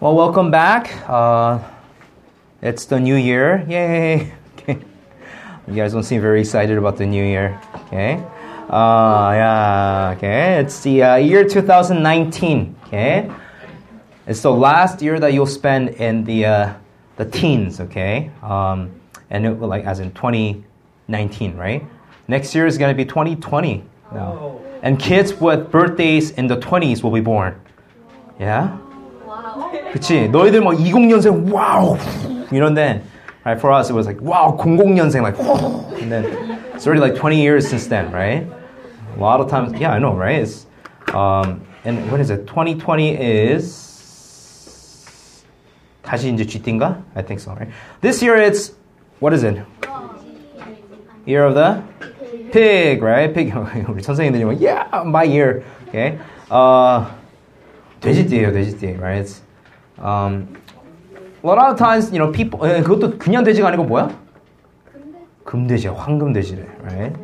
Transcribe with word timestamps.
Well, 0.00 0.16
welcome 0.16 0.50
back. 0.50 1.06
Uh, 1.06 1.58
it's 2.62 2.86
the 2.86 2.98
new 2.98 3.16
year. 3.16 3.66
Yay! 3.68 4.32
Okay. 4.56 4.78
You 5.68 5.74
guys 5.74 5.92
don't 5.92 6.04
seem 6.04 6.22
very 6.22 6.40
excited 6.40 6.78
about 6.78 6.96
the 6.96 7.04
new 7.04 7.22
year. 7.22 7.60
Okay. 7.74 8.14
Uh, 8.70 9.30
yeah. 9.34 10.14
Okay. 10.16 10.58
It's 10.58 10.80
the 10.80 11.02
uh, 11.02 11.16
year 11.16 11.46
2019. 11.46 12.76
Okay. 12.86 13.30
It's 14.26 14.40
the 14.40 14.50
last 14.50 15.02
year 15.02 15.20
that 15.20 15.34
you'll 15.34 15.44
spend 15.44 15.90
in 15.90 16.24
the 16.24 16.46
uh, 16.46 16.74
the 17.16 17.26
teens. 17.26 17.78
Okay. 17.80 18.30
Um, 18.42 18.90
and 19.28 19.44
it, 19.44 19.60
like 19.60 19.84
as 19.84 20.00
in 20.00 20.12
2019, 20.12 21.56
right? 21.56 21.84
Next 22.26 22.54
year 22.54 22.66
is 22.66 22.78
going 22.78 22.90
to 22.90 22.96
be 22.96 23.04
2020 23.04 23.84
now. 24.14 24.58
And 24.82 24.98
kids 24.98 25.34
with 25.34 25.70
birthdays 25.70 26.30
in 26.30 26.46
the 26.46 26.56
20s 26.56 27.02
will 27.02 27.12
be 27.12 27.20
born. 27.20 27.60
Yeah? 28.38 28.78
그치? 29.93 30.27
너희들 30.29 30.61
막 30.61 30.73
20년생 30.75 31.51
와우 31.53 31.97
이런데 32.51 33.01
right 33.45 33.59
for 33.59 33.71
us 33.71 33.89
it 33.89 33.95
was 33.95 34.07
like 34.07 34.19
wow 34.21 34.57
00년생 34.57 35.21
like 35.21 35.37
and 36.01 36.11
then 36.11 36.25
it's 36.73 36.85
already 36.85 36.99
like 36.99 37.15
20 37.15 37.39
years 37.39 37.67
since 37.67 37.87
then 37.87 38.11
right 38.11 38.45
a 39.15 39.19
lot 39.19 39.39
of 39.39 39.49
times 39.49 39.71
yeah 39.79 39.91
I 39.91 39.99
know 39.99 40.13
right 40.13 40.41
it's, 40.41 40.65
um, 41.13 41.61
and 41.85 42.11
what 42.11 42.19
is 42.19 42.29
it 42.29 42.47
2020 42.47 43.15
is 43.15 43.85
다시 46.03 46.29
이제 46.29 46.45
GT인가 46.45 47.01
I 47.15 47.23
think 47.23 47.39
so 47.39 47.53
right 47.53 47.69
this 48.01 48.21
year 48.21 48.35
it's 48.35 48.73
what 49.19 49.33
is 49.33 49.43
it 49.43 49.61
year 51.25 51.45
of 51.45 51.55
the 51.55 51.81
pig 52.51 53.01
right 53.01 53.33
pig 53.33 53.53
우리 53.87 54.01
선생님들이 54.01 54.45
막 54.45 54.59
yeah 54.59 54.89
my 55.05 55.23
year 55.23 55.63
okay 55.87 56.17
uh, 56.51 57.05
돼지띠예요 58.01 58.51
돼지띠 58.51 58.97
right 58.99 59.21
it's 59.21 59.41
um, 59.99 60.47
a 61.43 61.47
lot 61.47 61.71
of 61.71 61.77
times, 61.77 62.11
you 62.11 62.19
know, 62.19 62.31
people, 62.31 62.59
에, 62.67 62.81
그것도 62.81 63.17
그냥 63.17 63.43
돼지가 63.43 63.67
아니고 63.67 63.85
뭐야? 63.85 64.09
금돼지야, 65.45 65.93
황금돼지래, 65.93 66.65
right? 66.83 67.15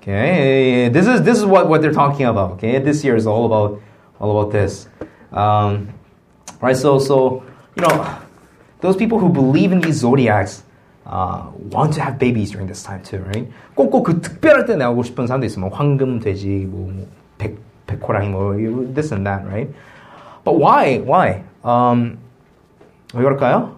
Okay, 0.00 0.88
this 0.90 1.08
is 1.08 1.22
this 1.22 1.38
is 1.38 1.44
what, 1.44 1.68
what 1.68 1.82
they're 1.82 1.92
talking 1.92 2.26
about. 2.26 2.52
Okay, 2.52 2.78
this 2.78 3.02
year 3.02 3.16
is 3.16 3.26
all 3.26 3.46
about 3.46 3.80
all 4.20 4.38
about 4.38 4.52
this, 4.52 4.86
um, 5.32 5.88
right? 6.62 6.76
So 6.76 7.00
so 7.00 7.42
you 7.74 7.82
know, 7.82 8.06
those 8.80 8.94
people 8.94 9.18
who 9.18 9.28
believe 9.28 9.72
in 9.72 9.80
these 9.80 9.96
zodiacs 9.96 10.62
uh, 11.06 11.50
want 11.72 11.94
to 11.94 12.02
have 12.02 12.20
babies 12.20 12.52
during 12.52 12.68
this 12.68 12.84
time 12.84 13.02
too, 13.02 13.18
right? 13.18 13.50
꼭꼭 13.74 14.04
그 14.04 14.20
특별할 14.20 14.66
때 14.66 14.76
나오고 14.76 15.02
싶은 15.02 15.26
사람도 15.26 15.46
있어, 15.46 15.58
뭐 15.58 15.70
황금돼지, 15.70 16.68
뭐, 16.70 16.92
뭐 16.92 17.06
백, 17.38 17.58
백호랑이, 17.88 18.28
뭐 18.28 18.54
this 18.94 19.12
and 19.12 19.26
that, 19.26 19.44
right? 19.46 19.68
But 20.44 20.60
why? 20.60 20.98
Why? 20.98 21.42
Um, 21.64 22.18
왜 23.14 23.22
그럴까요? 23.22 23.76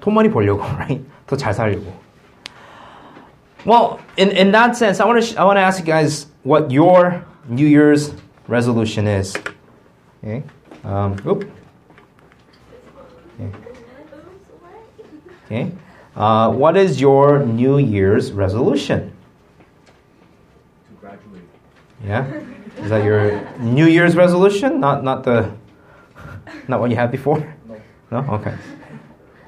돈 0.00 0.14
많이 0.14 0.30
벌려고, 0.30 0.62
right? 0.76 1.04
더 1.26 1.36
잘 1.36 1.52
살려고. 1.54 1.92
Well, 3.66 4.00
in, 4.16 4.30
in 4.30 4.52
that 4.52 4.76
sense, 4.76 5.00
I 5.00 5.04
want 5.04 5.20
to 5.20 5.26
sh- 5.26 5.36
I 5.36 5.44
want 5.44 5.56
to 5.58 5.60
ask 5.60 5.78
you 5.78 5.84
guys 5.84 6.26
what 6.42 6.70
your 6.70 7.24
New 7.48 7.66
Year's 7.66 8.14
resolution 8.48 9.06
is. 9.06 9.36
Okay. 10.24 10.42
Um, 10.84 11.16
oop. 11.26 11.44
Okay. 13.38 13.52
okay. 15.46 15.72
Uh, 16.16 16.50
what 16.50 16.76
is 16.76 17.00
your 17.00 17.44
New 17.44 17.78
Year's 17.78 18.32
resolution? 18.32 19.12
To 20.88 20.94
graduate. 21.00 21.44
Yeah. 22.04 22.24
Is 22.78 22.88
that 22.88 23.04
your 23.04 23.46
New 23.58 23.86
Year's 23.86 24.16
resolution? 24.16 24.80
Not 24.80 25.04
not 25.04 25.24
the 25.24 25.50
not 26.68 26.80
what 26.80 26.90
you 26.90 26.96
had 26.96 27.10
before? 27.10 27.38
No. 27.68 27.76
No? 28.10 28.34
Okay. 28.34 28.54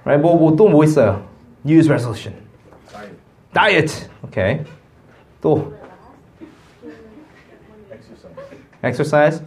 Right. 0.05 0.21
뭐또뭐 0.21 0.85
있어요? 0.85 1.23
New 1.65 1.75
Year's 1.75 1.89
resolution. 1.89 2.35
Diet. 2.93 3.17
Diet. 3.53 4.09
Okay. 4.25 4.65
또 5.41 5.73
Exercise. 7.91 9.41
exercise. 9.41 9.43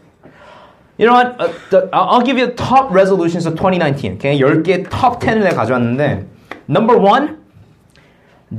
You 0.97 1.07
know 1.07 1.13
what? 1.13 1.39
Uh, 1.39 1.53
the, 1.71 1.89
I'll 1.91 2.19
I'll 2.19 2.21
give 2.21 2.37
you 2.37 2.45
the 2.45 2.53
top 2.53 2.91
resolutions 2.91 3.45
of 3.45 3.55
2019. 3.55 4.15
Okay, 4.15 4.39
10개 4.39 4.89
top 4.89 5.19
10을 5.19 5.43
내가 5.43 5.55
가져왔는데 5.55 6.25
number 6.67 6.97
one, 6.97 7.37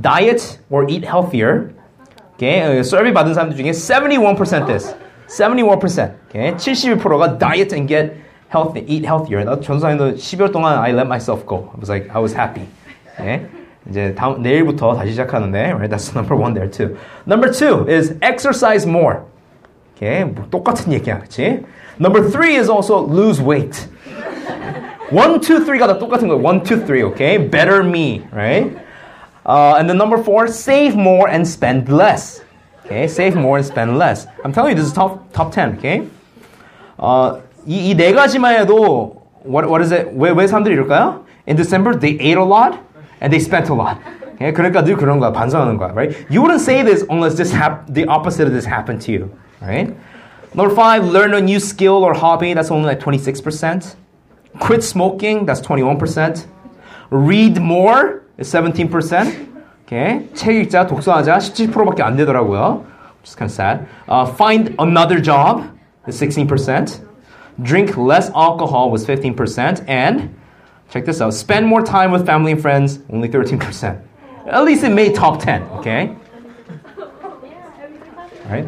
diet 0.01 0.59
or 0.69 0.87
eat 0.87 1.03
healthier. 1.03 1.73
Okay, 2.35 2.61
uh, 2.61 2.83
survey 2.83 3.11
받은 3.11 3.33
사람들 3.33 3.57
중에 3.57 3.71
71% 3.71 4.67
this. 4.67 4.93
71%. 5.27 6.13
Okay, 6.29 6.53
71%가 6.53 7.39
diet 7.39 7.73
and 7.73 7.87
get 7.87 8.13
healthy, 8.51 8.85
eat 8.87 9.05
healthier. 9.05 9.43
나 9.43 9.59
전사님도 9.59 10.15
10일 10.15 10.51
동안 10.51 10.79
I 10.79 10.91
let 10.91 11.07
myself 11.07 11.45
go. 11.45 11.69
I 11.73 11.79
was 11.79 11.89
like, 11.89 12.09
I 12.13 12.19
was 12.19 12.33
happy. 12.33 12.67
Okay. 13.13 13.45
이제 13.89 14.13
다음 14.15 14.41
내일부터 14.41 14.95
다시 14.95 15.11
시작하는데, 15.11 15.71
right? 15.73 15.89
That's 15.89 16.13
number 16.13 16.35
one 16.35 16.53
there 16.53 16.69
too. 16.69 16.97
Number 17.25 17.51
two 17.51 17.87
is 17.87 18.15
exercise 18.21 18.85
more. 18.85 19.21
Okay, 19.95 20.25
뭐 20.25 20.45
똑같은 20.49 20.93
얘기야, 20.93 21.19
그렇지? 21.19 21.63
Number 21.99 22.29
three 22.29 22.55
is 22.55 22.69
also 22.69 22.99
lose 22.99 23.41
weight. 23.41 23.87
One, 25.09 25.39
two, 25.39 25.63
three가 25.65 25.87
다 25.87 25.97
똑같은 25.97 26.27
거예요. 26.27 26.43
One, 26.43 26.63
two, 26.63 26.85
three, 26.85 27.01
okay? 27.03 27.37
Better 27.37 27.81
me, 27.81 28.27
right? 28.31 28.77
Uh, 29.45 29.75
and 29.79 29.89
then 29.89 29.97
number 29.97 30.17
four, 30.21 30.47
save 30.47 30.95
more 30.95 31.29
and 31.29 31.47
spend 31.47 31.89
less. 31.89 32.43
Okay, 32.85 33.07
save 33.07 33.35
more 33.35 33.57
and 33.57 33.65
spend 33.65 33.97
less. 33.97 34.27
I'm 34.43 34.51
telling 34.51 34.71
you, 34.71 34.75
this 34.75 34.85
is 34.85 34.93
top 34.93 35.31
top 35.33 35.51
ten. 35.51 35.77
Okay. 35.77 36.07
어, 36.97 37.41
이네 37.65 38.13
가지만 38.13 38.55
해도 38.55 39.23
what 39.45 39.67
what 39.69 39.81
is 39.81 39.93
it? 39.93 40.09
왜왜 40.15 40.47
사람들이 40.47 40.73
이럴까요? 40.75 41.25
In 41.47 41.55
December 41.55 41.97
they 41.97 42.17
ate 42.19 42.37
a 42.39 42.45
lot 42.45 42.77
and 43.21 43.31
they 43.31 43.39
spent 43.39 43.71
a 43.71 43.75
lot. 43.75 43.97
Okay, 44.35 44.53
그러니까 44.53 44.83
늘 44.83 44.95
그런 44.95 45.19
거야 45.19 45.31
반성하는 45.31 45.77
거야, 45.77 45.91
right? 45.95 46.13
You 46.29 46.41
wouldn't 46.41 46.61
say 46.61 46.83
this 46.83 47.03
unless 47.09 47.35
this 47.35 47.51
hap- 47.51 47.91
the 47.91 48.05
opposite 48.07 48.45
of 48.45 48.53
this 48.53 48.65
happened 48.67 49.01
to 49.05 49.11
you, 49.11 49.31
right? 49.61 49.95
Number 50.53 50.73
five, 50.73 51.05
learn 51.05 51.33
a 51.33 51.41
new 51.41 51.59
skill 51.59 52.03
or 52.05 52.13
hobby. 52.13 52.53
That's 52.53 52.69
only 52.71 52.85
like 52.85 52.99
26%. 52.99 53.95
Quit 54.59 54.83
smoking. 54.83 55.45
That's 55.45 55.61
21%. 55.61 56.45
Read 57.09 57.59
more 57.59 58.23
is 58.37 58.47
17%. 58.53 59.47
Okay. 59.85 60.27
책 60.33 60.55
읽자, 60.55 60.85
독서하자 60.85 61.37
17%밖에 61.37 62.03
안 62.03 62.15
되더라고요. 62.17 62.83
Which 63.21 63.29
is 63.29 63.35
kind 63.35 63.49
of 63.49 63.55
sad. 63.55 63.87
Uh, 64.07 64.25
find 64.25 64.75
another 64.79 65.19
job 65.21 65.63
is 66.07 66.19
16%. 66.21 67.01
Drink 67.60 67.96
less 67.96 68.30
alcohol 68.30 68.90
was 68.90 69.04
15%. 69.04 69.84
And 69.88 70.34
check 70.90 71.04
this 71.04 71.20
out. 71.20 71.34
Spend 71.34 71.66
more 71.66 71.82
time 71.82 72.10
with 72.10 72.24
family 72.24 72.52
and 72.52 72.62
friends, 72.62 73.00
only 73.10 73.28
13%. 73.28 74.02
At 74.46 74.64
least 74.64 74.82
it 74.84 74.90
made 74.90 75.14
top 75.14 75.40
10. 75.40 75.62
Okay. 75.62 76.16
Right. 78.46 78.66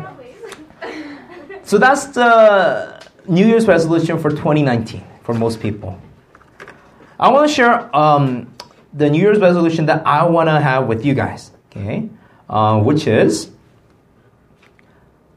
So 1.65 1.79
that's 1.79 2.07
the 2.07 3.03
New 3.27 3.47
Year's 3.47 3.67
resolution 3.67 4.19
for 4.19 4.31
2019 4.31 5.03
for 5.23 5.35
most 5.35 5.61
people. 5.61 5.99
I 7.19 7.33
want 7.33 7.49
to 7.49 7.55
share 7.55 7.95
um, 7.97 8.53
the 8.93 9.09
New 9.09 9.21
Year's 9.21 9.39
resolution 9.39 9.87
that 9.87 10.07
I 10.07 10.25
want 10.25 10.49
to 10.49 10.61
have 10.61 10.87
with 10.87 11.05
you 11.05 11.15
guys, 11.15 11.53
okay? 11.71 12.09
Uh, 12.49 12.81
which 12.81 13.07
is 13.07 13.51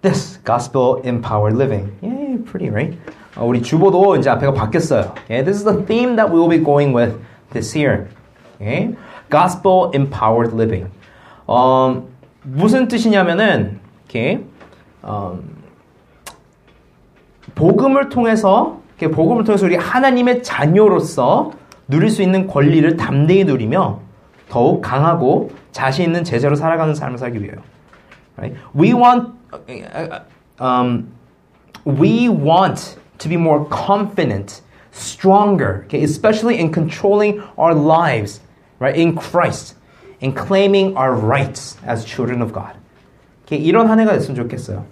this 0.01 0.37
gospel 0.43 0.97
empowered 1.01 1.53
living. 1.53 1.97
Yay, 2.01 2.37
pretty, 2.37 2.69
right? 2.69 2.97
어, 3.37 3.45
우리 3.45 3.61
주보도 3.61 4.15
이제 4.15 4.29
앞에가 4.29 4.53
바뀌었어요. 4.53 5.13
Okay? 5.23 5.43
This 5.43 5.57
is 5.57 5.63
the 5.63 5.85
theme 5.85 6.15
that 6.15 6.33
we 6.33 6.39
will 6.39 6.49
be 6.49 6.63
going 6.63 6.95
with 6.95 7.19
this 7.53 7.77
year. 7.77 8.07
Okay? 8.55 8.95
Gospel 9.29 9.91
empowered 9.93 10.55
living. 10.55 10.89
어, 11.45 12.03
무슨 12.43 12.87
뜻이냐면은, 12.87 13.79
okay? 14.05 14.43
음, 15.05 15.57
복음을 17.55 18.09
통해서 18.09 18.79
이렇게 18.97 19.13
복음을 19.13 19.43
통해서 19.43 19.65
우리 19.65 19.75
하나님의 19.75 20.43
자녀로서 20.43 21.51
누릴 21.87 22.09
수 22.09 22.21
있는 22.21 22.47
권리를 22.47 22.97
담대히 22.97 23.45
누리며 23.45 23.99
더욱 24.49 24.81
강하고 24.81 25.51
자신 25.71 26.05
있는 26.05 26.23
제자로 26.23 26.55
살아가는 26.55 26.93
삶을 26.95 27.17
살기 27.17 27.41
위해요. 27.41 27.57
Right? 28.37 28.59
We 28.75 28.93
want 28.93 29.31
um, 30.59 31.11
we 31.85 32.27
want 32.27 32.97
to 33.18 33.28
be 33.28 33.36
more 33.36 33.64
confident, 33.66 34.60
stronger, 34.90 35.84
okay, 35.86 36.02
especially 36.02 36.58
in 36.58 36.72
controlling 36.72 37.40
our 37.56 37.74
lives, 37.74 38.40
right, 38.78 38.96
in 38.96 39.14
Christ, 39.16 39.74
in 40.20 40.32
claiming 40.32 40.96
our 40.96 41.14
rights 41.14 41.76
as 41.86 42.04
children 42.04 42.42
of 42.42 42.52
God. 42.52 42.76
Okay, 43.46 43.58
이런 43.58 43.88
한 43.88 43.98
해가 43.98 44.12
됐으면 44.12 44.36
좋겠어요. 44.36 44.84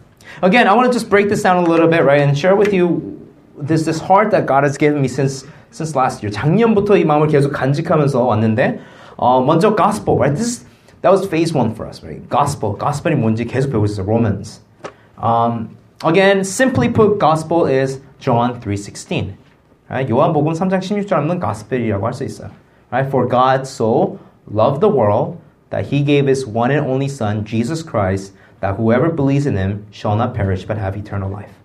Again, 0.43 0.69
I 0.69 0.75
want 0.75 0.87
to 0.87 0.93
just 0.93 1.11
break 1.11 1.29
this 1.29 1.43
down 1.43 1.65
a 1.65 1.69
little 1.69 1.89
bit, 1.89 2.05
right, 2.05 2.21
and 2.21 2.37
share 2.37 2.57
with 2.57 2.73
you 2.73 3.19
this 3.57 3.85
this 3.85 4.01
heart 4.01 4.31
that 4.31 4.47
God 4.47 4.65
has 4.65 4.77
given 4.77 5.01
me 5.03 5.09
since 5.09 5.45
since 5.71 5.95
last 5.95 6.23
year. 6.23 6.31
작년부터 6.31 6.97
이 6.97 7.05
마음을 7.05 7.29
계속 7.29 7.53
간직하면서 7.53 8.25
왔는데, 8.25 8.81
어, 9.17 9.43
먼저 9.43 9.75
gospel, 9.77 10.17
right? 10.17 10.35
This 10.35 10.65
that 11.03 11.11
was 11.11 11.27
phase 11.27 11.55
one 11.55 11.75
for 11.75 11.87
us, 11.87 12.03
right? 12.03 12.23
Gospel, 12.29 12.77
gospel이 12.79 13.17
뭔지 13.17 13.45
계속 13.45 13.71
배우고 13.71 13.87
있어요. 13.87 14.07
Romans. 14.07 14.61
Um, 15.21 15.77
again, 16.05 16.45
simply 16.45 16.89
put, 16.89 17.19
gospel 17.19 17.67
is 17.67 18.01
John 18.25 18.61
3:16. 18.61 19.37
Right? 19.89 20.09
요한복음 20.09 20.53
3장 20.53 20.81
16절 20.81 21.11
하면 21.11 21.41
gospel이라고 21.41 22.07
할 22.07 22.13
수 22.13 22.25
있어요. 22.25 22.51
Right? 22.91 23.09
For 23.09 23.27
God 23.27 23.67
so 23.67 24.19
loved 24.47 24.81
the 24.81 24.91
world 24.91 25.39
that 25.71 25.87
he 25.87 26.05
gave 26.05 26.27
his 26.27 26.47
one 26.47 26.71
and 26.71 26.87
only 26.87 27.09
son 27.09 27.45
Jesus 27.45 27.83
Christ 27.83 28.35
that 28.61 28.77
whoever 28.77 29.11
believes 29.11 29.47
in 29.47 29.57
him 29.57 29.87
shall 29.91 30.17
not 30.17 30.35
perish 30.35 30.65
but 30.65 30.79
have 30.79 30.97
eternal 30.97 31.31
life. 31.31 31.61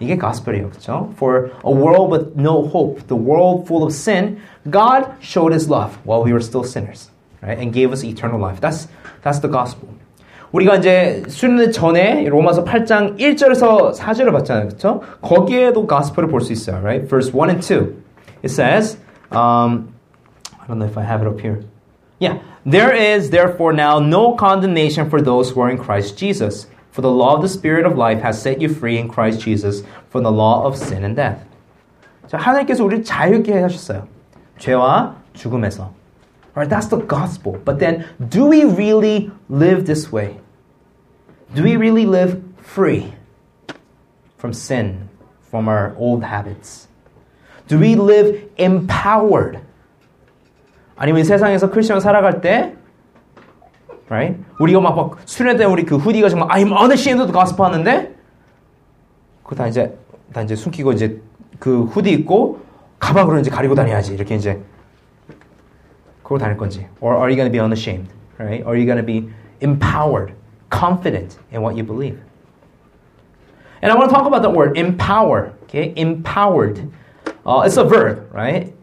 이게 0.00 0.16
gospel이에요. 0.16 0.70
그렇죠? 0.70 1.12
For 1.16 1.50
a 1.62 1.70
world 1.70 2.10
with 2.10 2.34
no 2.34 2.66
hope, 2.66 3.06
the 3.06 3.16
world 3.16 3.66
full 3.66 3.84
of 3.84 3.92
sin, 3.92 4.40
God 4.68 5.12
showed 5.20 5.52
his 5.52 5.68
love 5.68 5.98
while 6.04 6.24
we 6.24 6.32
were 6.32 6.40
still 6.40 6.64
sinners, 6.64 7.10
right? 7.42 7.58
And 7.58 7.72
gave 7.72 7.92
us 7.92 8.02
eternal 8.02 8.40
life. 8.40 8.60
That's 8.60 8.88
that's 9.22 9.40
the 9.40 9.48
gospel. 9.48 9.88
우리가 10.54 10.76
이제 10.76 11.22
수련 11.28 11.70
전에 11.70 12.24
로마서 12.28 12.64
8장 12.64 13.18
1절에서 13.18 13.94
4절을 13.94 14.32
봤잖아요. 14.32 14.68
그렇죠? 14.68 15.00
거기에도 15.20 15.86
gospel을 15.86 16.28
볼 16.28 16.40
수 16.40 16.52
있어요. 16.52 16.82
Right? 16.82 17.08
Verse 17.08 17.32
1 17.32 17.50
and 17.50 17.62
2. 17.62 17.94
It 18.42 18.50
says, 18.50 18.96
um, 19.30 19.94
I 20.60 20.66
don't 20.66 20.78
know 20.78 20.86
if 20.86 20.98
I 20.98 21.04
have 21.04 21.22
it 21.22 21.28
up 21.28 21.40
here. 21.40 21.62
Yeah. 22.18 22.38
There 22.66 22.92
is 22.92 23.30
therefore 23.30 23.72
now 23.72 23.98
no 24.00 24.34
condemnation 24.34 25.08
for 25.08 25.22
those 25.22 25.50
who 25.50 25.60
are 25.62 25.70
in 25.70 25.78
Christ 25.78 26.18
Jesus. 26.18 26.66
For 26.90 27.02
the 27.02 27.10
law 27.10 27.36
of 27.36 27.42
the 27.42 27.48
Spirit 27.48 27.86
of 27.86 27.96
life 27.96 28.20
has 28.20 28.42
set 28.42 28.60
you 28.60 28.68
free 28.68 28.98
in 28.98 29.08
Christ 29.08 29.40
Jesus 29.40 29.84
from 30.10 30.24
the 30.24 30.32
law 30.32 30.66
of 30.66 30.76
sin 30.76 31.04
and 31.04 31.14
death. 31.14 31.46
자, 32.26 32.36
하나님께서 32.36 32.84
우리를 32.84 33.04
자유케 33.04 33.60
하셨어요. 33.60 34.06
죄와 34.58 35.14
죽음에서. 35.34 35.92
Right, 36.54 36.68
that's 36.68 36.88
the 36.88 36.98
gospel. 36.98 37.58
But 37.64 37.78
then, 37.78 38.04
do 38.28 38.44
we 38.44 38.64
really 38.64 39.30
live 39.48 39.86
this 39.86 40.12
way? 40.12 40.40
Do 41.54 41.62
we 41.64 41.76
really 41.76 42.06
live 42.06 42.40
free 42.62 43.12
from 44.38 44.52
sin, 44.52 45.08
from 45.50 45.68
our 45.68 45.94
old 45.98 46.22
habits? 46.22 46.88
Do 47.68 47.78
we 47.78 47.94
live 47.94 48.48
empowered? 48.56 49.60
아니면 50.96 51.22
이 51.22 51.24
세상에서 51.24 51.70
크리스천 51.70 52.00
살아갈 52.00 52.40
때, 52.40 52.74
right? 54.08 54.38
우리가 54.58 54.80
막, 54.80 54.96
막 54.96 55.18
수련 55.24 55.56
때 55.56 55.64
우리 55.64 55.84
그 55.84 55.96
후디가 55.96 56.28
정말 56.28 56.48
I'm 56.48 56.72
unashamed 56.72 57.22
of 57.22 57.32
the 57.32 57.32
gospel 57.32 57.64
하는데, 57.64 58.14
그거 59.42 59.56
다 59.56 59.66
이제 59.66 59.96
다 60.32 60.42
이제 60.42 60.54
숨기고 60.54 60.92
이제 60.92 61.20
그 61.58 61.84
후디 61.84 62.10
입고 62.12 62.60
가방으로 62.98 63.38
이제 63.40 63.50
가리고 63.50 63.74
다녀야지 63.74 64.14
이렇게 64.14 64.36
이제 64.36 64.60
그러고 66.22 66.38
다닐 66.38 66.56
건지. 66.56 66.86
Or 67.00 67.16
are 67.16 67.28
you 67.28 67.36
going 67.36 67.48
to 67.48 67.52
be 67.52 67.58
unashamed? 67.58 68.08
Right? 68.38 68.62
Are 68.64 68.76
you 68.76 68.86
going 68.86 68.98
to 68.98 69.04
be 69.04 69.28
empowered, 69.60 70.34
confident 70.74 71.38
in 71.50 71.62
what 71.62 71.76
you 71.76 71.82
believe? 71.82 72.20
And 73.82 73.90
I 73.90 73.96
want 73.96 74.10
to 74.10 74.14
talk 74.14 74.26
about 74.26 74.42
that 74.42 74.50
word, 74.50 74.76
empower. 74.76 75.54
Okay, 75.64 75.92
empowered. 75.96 76.90
Uh, 77.46 77.62
it's 77.64 77.76
a 77.76 77.84
verb, 77.84 78.28
right? 78.32 78.74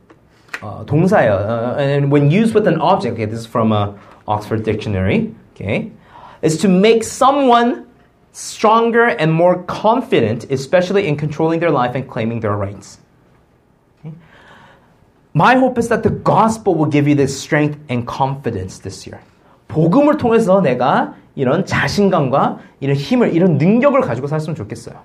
Uh, 0.62 0.83
동사예요. 0.86 1.33
Uh, 1.33 1.75
and 1.77 2.12
when 2.12 2.31
used 2.31 2.56
with 2.56 2.68
an 2.68 2.81
object, 2.81 3.13
okay, 3.13 3.25
this 3.25 3.39
is 3.39 3.45
from 3.45 3.71
a 3.71 3.98
Oxford 4.27 4.63
Dictionary. 4.63 5.36
Okay, 5.54 5.92
is 6.42 6.57
to 6.59 6.68
make 6.68 7.04
someone 7.04 7.88
stronger 8.31 9.07
and 9.07 9.33
more 9.33 9.63
confident, 9.63 10.45
especially 10.51 11.07
in 11.07 11.18
controlling 11.18 11.59
their 11.59 11.71
life 11.71 11.95
and 11.95 12.07
claiming 12.07 12.39
their 12.39 12.56
rights. 12.56 13.00
Okay? 14.00 14.13
My 15.33 15.56
hope 15.56 15.77
is 15.77 15.89
that 15.89 16.04
the 16.04 16.12
gospel 16.12 16.75
will 16.75 16.86
give 16.86 17.07
you 17.07 17.15
this 17.15 17.38
strength 17.38 17.80
and 17.89 18.06
confidence 18.06 18.80
this 18.80 19.07
year. 19.07 19.19
복음을 19.68 20.18
통해서 20.18 20.62
내가 20.62 21.15
이런 21.34 21.64
자신감과 21.64 22.58
이런 22.81 22.96
힘을, 22.96 23.34
이런 23.34 23.58
능력을 23.58 24.00
가지고 24.00 24.26
살았으면 24.26 24.55
좋겠어요. 24.55 24.96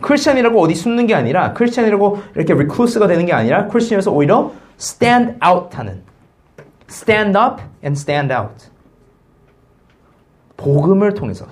크리스천이라고 0.00 0.60
어디 0.60 0.74
숨는 0.74 1.06
게 1.06 1.14
아니라, 1.14 1.52
크리스천이라고 1.52 2.22
이렇게 2.34 2.54
recluse가 2.54 3.06
되는 3.06 3.26
게 3.26 3.32
아니라, 3.32 3.66
크리스천에서 3.68 4.10
오히려 4.10 4.52
stand 4.78 5.34
out 5.46 5.76
하는. 5.76 6.02
stand 6.88 7.38
up 7.38 7.62
and 7.84 7.98
stand 7.98 8.32
out. 8.32 8.70
복음을 10.56 11.14
통해서. 11.14 11.46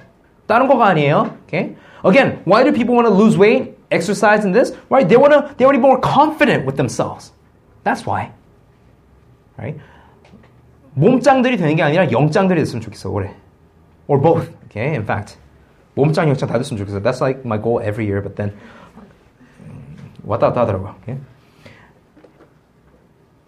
다른 0.47 0.67
거가 0.67 0.87
아니에요. 0.87 1.37
Okay? 1.47 1.77
Again, 2.05 2.43
why 2.45 2.65
do 2.65 2.73
people 2.73 2.95
want 2.95 3.07
to 3.07 3.15
lose 3.15 3.39
weight, 3.39 3.77
exercise 3.91 4.45
in 4.45 4.53
this? 4.53 4.75
Right? 4.91 5.09
They 5.09 5.17
want 5.17 5.33
to 5.33 5.55
they 5.57 5.65
want 5.65 5.77
to 5.77 5.81
be 5.81 5.87
more 5.87 6.01
confident 6.01 6.65
with 6.65 6.77
themselves. 6.77 7.33
That's 7.85 8.07
why. 8.07 8.33
Right? 9.59 9.79
몸짱들이 10.98 11.58
되는 11.58 11.76
게 11.76 11.84
아니라 11.84 12.12
영짱들이 12.12 12.60
됐으면 12.60 12.82
좋겠어, 12.82 13.10
올해. 13.10 13.34
Or 14.08 14.22
both. 14.22 14.52
Okay? 14.66 14.94
In 14.94 15.04
fact. 15.04 15.38
몸짱 15.96 16.30
영짱 16.30 16.50
다 16.50 16.58
됐으면 16.58 16.80
좋겠어. 16.80 17.02
That's 17.02 17.22
like 17.22 17.42
my 17.46 17.62
goal 17.62 17.82
every 17.82 18.06
year, 18.06 18.22
but 18.22 18.36
then 18.36 18.54
왔다 20.26 20.48
갔다 20.48 20.62
하더라고. 20.62 20.90
Okay? 21.02 21.18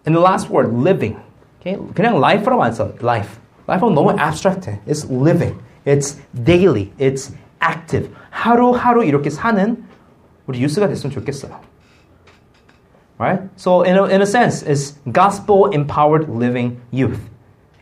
And 0.06 0.14
the 0.14 0.22
last 0.22 0.50
word, 0.50 0.72
living. 0.72 1.18
Okay? 1.60 1.78
그냥 1.94 2.16
life라고 2.16 2.62
안 2.62 2.72
써. 2.72 2.92
Life. 3.02 3.40
Life는 3.68 3.94
너무 3.94 4.10
abstract해. 4.12 4.80
It's 4.86 5.10
living. 5.10 5.58
It's 5.84 6.20
daily. 6.32 6.92
It's 6.98 7.34
active. 7.60 8.10
하루하루 8.30 9.04
이렇게 9.04 9.30
사는 9.30 9.84
우리 10.46 10.60
유스가 10.60 10.88
됐으면 10.88 11.12
좋겠어요. 11.12 11.58
Right? 13.18 13.48
So 13.56 13.82
in 13.82 13.96
a, 13.96 14.04
in 14.04 14.20
a 14.20 14.26
sense, 14.26 14.62
it's 14.62 14.98
gospel 15.10 15.70
empowered 15.72 16.28
living 16.28 16.80
youth, 16.92 17.18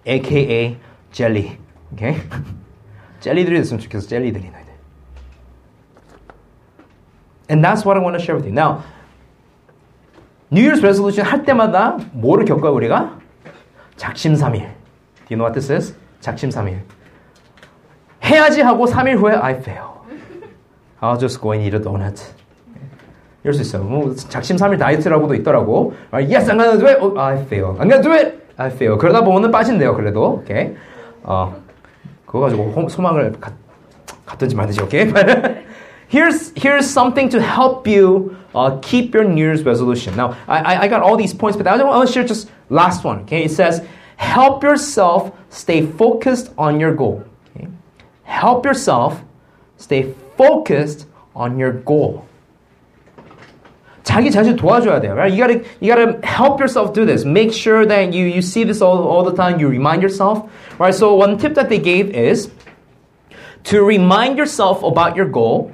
Aka 0.06 0.78
jelly. 1.12 1.58
Okay? 1.94 2.22
젤리들이 3.20 3.58
됐으면 3.58 3.80
좋겠어. 3.82 4.08
젤리들이 4.08 4.50
너희들. 4.50 4.70
And 7.50 7.64
that's 7.64 7.84
what 7.84 7.98
I 7.98 8.04
want 8.04 8.18
to 8.18 8.24
share 8.24 8.36
with 8.36 8.46
you. 8.46 8.54
Now, 8.54 8.84
New 10.52 10.62
Year's 10.62 10.82
resolution 10.82 11.26
할 11.26 11.44
때마다 11.44 11.98
뭐를 12.14 12.46
겪어요 12.46 12.74
우리가? 12.74 13.20
작심삼일. 13.98 14.62
Do 14.62 15.36
you 15.36 15.38
know 15.38 15.46
what 15.46 15.54
this 15.54 15.72
is? 15.72 15.96
작심삼일. 16.22 16.82
해야지 18.24 18.62
하고 18.62 18.86
3일 18.86 19.18
후에 19.18 19.34
I 19.34 19.54
fail. 19.56 20.00
I'll 21.02 21.20
just 21.20 21.42
go 21.42 21.54
and 21.54 21.66
eat 21.66 21.76
a 21.76 21.82
donut. 21.82 22.22
이럴 23.44 23.54
수 23.54 23.62
있어요. 23.62 23.84
뭐 23.84 24.14
작심삼일 24.16 24.78
다이어트라고도 24.78 25.34
있더라고. 25.36 25.94
Yes, 26.12 26.50
I'm 26.50 26.58
gonna 26.58 26.78
do 26.78 26.88
it. 26.88 27.00
Oh, 27.02 27.18
I 27.18 27.38
fail. 27.44 27.76
I'm 27.80 27.90
gonna 27.90 28.02
do 28.02 28.12
it. 28.14 28.39
I 28.59 28.69
fail. 28.69 28.99
그러다 28.99 29.23
보면은 29.25 29.51
빠진대요. 29.51 29.95
그래도. 29.95 30.43
오케이. 30.43 30.75
어, 31.23 31.57
그거 32.27 32.41
가지고 32.41 32.65
호, 32.71 32.89
소망을 32.89 33.33
갖, 33.41 33.53
갖든지 34.27 34.55
말든지. 34.55 34.83
오케이. 34.83 35.13
here's 36.09 36.53
here's 36.55 36.89
something 36.89 37.29
to 37.29 37.41
help 37.41 37.87
you 37.87 38.37
uh, 38.55 38.79
keep 38.81 39.15
your 39.15 39.25
New 39.25 39.45
Year's 39.45 39.65
resolution. 39.65 40.17
Now, 40.17 40.37
I, 40.47 40.85
I 40.85 40.89
got 40.89 41.03
all 41.03 41.17
these 41.17 41.35
points, 41.35 41.57
but 41.57 41.67
I 41.67 41.83
want 41.83 42.07
to 42.07 42.13
share 42.13 42.25
just 42.25 42.51
last 42.71 43.05
one. 43.05 43.21
Okay, 43.23 43.45
it 43.45 43.51
says 43.51 43.83
help 44.17 44.63
yourself 44.63 45.33
stay 45.51 45.85
focused 45.87 46.53
on 46.57 46.79
your 46.79 46.95
goal. 46.95 47.25
Okay? 47.57 47.69
Help 48.23 48.65
yourself 48.65 49.23
stay 49.77 50.15
focused 50.37 51.07
on 51.35 51.59
your 51.59 51.73
goal. 51.73 52.27
자기 54.09 54.31
자신 54.31 54.55
도와줘야 54.57 55.01
돼요. 55.01 55.15
Right? 55.15 55.33
You 55.33 55.39
gotta 55.41 55.65
you 55.81 55.89
gotta 55.89 56.21
help 56.23 56.61
yourself 56.61 56.93
do 56.93 57.05
this. 57.07 57.25
Make 57.25 57.53
sure 57.53 57.87
that 57.87 58.13
you 58.13 58.27
you 58.27 58.43
see 58.43 58.65
this 58.65 58.83
all, 58.83 59.03
all 59.09 59.25
the 59.25 59.35
time. 59.35 59.59
You 59.59 59.69
remind 59.69 60.03
yourself. 60.03 60.45
Right. 60.79 60.95
So 60.95 61.15
one 61.15 61.39
tip 61.39 61.55
that 61.55 61.69
they 61.69 61.79
gave 61.79 62.11
is 62.11 62.51
to 63.65 63.83
remind 63.83 64.37
yourself 64.37 64.83
about 64.83 65.17
your 65.17 65.27
goal. 65.27 65.73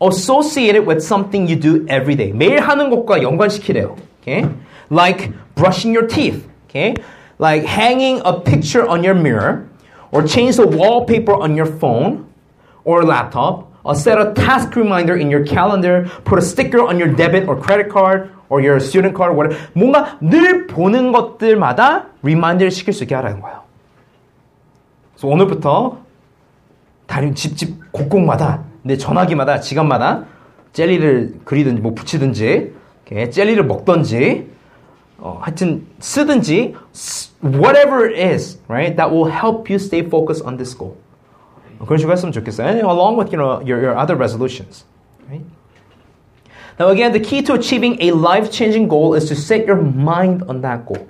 Associate 0.00 0.74
it 0.74 0.84
with 0.84 1.02
something 1.02 1.46
you 1.48 1.56
do 1.56 1.86
every 1.88 2.16
day. 2.16 2.32
매일 2.32 2.60
하는 2.60 2.90
것과 2.90 3.22
연관시키래요. 3.22 3.96
Okay. 4.22 4.48
Like 4.90 5.32
brushing 5.54 5.92
your 5.92 6.06
teeth. 6.06 6.48
Okay. 6.68 6.94
Like 7.38 7.64
hanging 7.64 8.20
a 8.24 8.40
picture 8.40 8.86
on 8.86 9.04
your 9.04 9.14
mirror, 9.14 9.68
or 10.12 10.22
change 10.22 10.56
the 10.56 10.66
wallpaper 10.66 11.34
on 11.34 11.54
your 11.56 11.66
phone 11.66 12.24
or 12.84 13.04
laptop. 13.04 13.69
or 13.83 13.95
set 13.95 14.17
a 14.17 14.33
task 14.33 14.75
reminder 14.75 15.15
in 15.15 15.29
your 15.29 15.43
calendar, 15.43 16.09
put 16.23 16.37
a 16.37 16.41
sticker 16.41 16.81
on 16.81 16.99
your 16.99 17.07
debit 17.07 17.47
or 17.47 17.59
credit 17.59 17.89
card 17.89 18.29
or 18.49 18.61
your 18.61 18.79
student 18.79 19.15
card, 19.15 19.35
whatever. 19.35 19.57
뭔가 19.73 20.17
늘 20.21 20.67
보는 20.67 21.11
것들마다 21.11 22.07
리마인드를 22.23 22.71
시킬 22.71 22.93
수 22.93 23.03
있게 23.03 23.15
하라는 23.15 23.41
거예요. 23.41 23.61
그래서 25.13 25.27
오늘부터 25.27 25.97
다른 27.07 27.35
집집 27.35 27.91
곳곳마다 27.91 28.63
내 28.83 28.97
전화기마다 28.97 29.59
지갑마다 29.59 30.25
젤리를 30.73 31.41
그리든지 31.43 31.81
뭐 31.81 31.93
붙이든지 31.93 32.73
젤리를 33.31 33.65
먹던지 33.65 34.49
어, 35.17 35.37
하여튼 35.41 35.85
쓰든지 35.99 36.73
whatever 37.43 38.07
it 38.07 38.17
is, 38.17 38.59
right? 38.67 38.95
That 38.95 39.13
will 39.13 39.31
help 39.31 39.69
you 39.69 39.75
stay 39.75 40.01
focused 40.01 40.43
on 40.43 40.57
this 40.57 40.75
goal. 40.75 40.95
그런 41.84 41.98
식으로 41.98 42.12
했으면 42.12 42.32
좋겠어요. 42.32 42.68
And 42.68 42.80
along 42.80 43.18
with 43.18 43.32
you 43.32 43.38
know, 43.38 43.60
your, 43.60 43.80
your 43.80 43.96
other 43.96 44.16
resolutions. 44.16 44.84
Right? 45.28 45.44
Now 46.78 46.88
again, 46.88 47.12
the 47.12 47.20
key 47.20 47.42
to 47.42 47.54
achieving 47.54 48.00
a 48.00 48.12
life-changing 48.12 48.88
goal 48.88 49.14
is 49.14 49.26
to 49.28 49.34
set 49.34 49.66
your 49.66 49.80
mind 49.80 50.42
on 50.48 50.60
that 50.62 50.86
goal. 50.86 51.06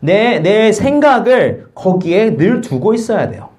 내, 0.00 0.40
내 0.40 0.72
생각을 0.72 1.70
거기에 1.74 2.36
늘 2.36 2.60
두고 2.60 2.94
있어야 2.94 3.28
돼요. 3.28 3.50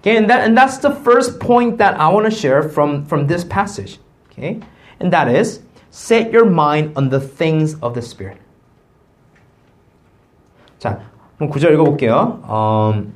Okay, 0.00 0.16
and, 0.16 0.30
that, 0.30 0.44
and 0.44 0.56
that's 0.56 0.78
the 0.78 0.90
first 0.90 1.40
point 1.40 1.76
that 1.78 1.98
I 2.00 2.08
want 2.08 2.24
to 2.24 2.30
share 2.30 2.62
from, 2.62 3.04
from 3.04 3.26
this 3.26 3.44
passage. 3.44 3.98
Okay? 4.32 4.60
And 4.98 5.12
that 5.12 5.28
is, 5.28 5.60
Set 5.90 6.30
your 6.30 6.46
mind 6.46 6.92
on 6.96 7.10
the 7.10 7.18
things 7.18 7.74
of 7.82 7.94
the 7.94 8.02
Spirit. 8.02 8.38
자, 10.78 11.00
그럼 11.36 11.50
구절 11.50 11.74
읽어볼게요. 11.74 12.40
Um, 12.48 13.12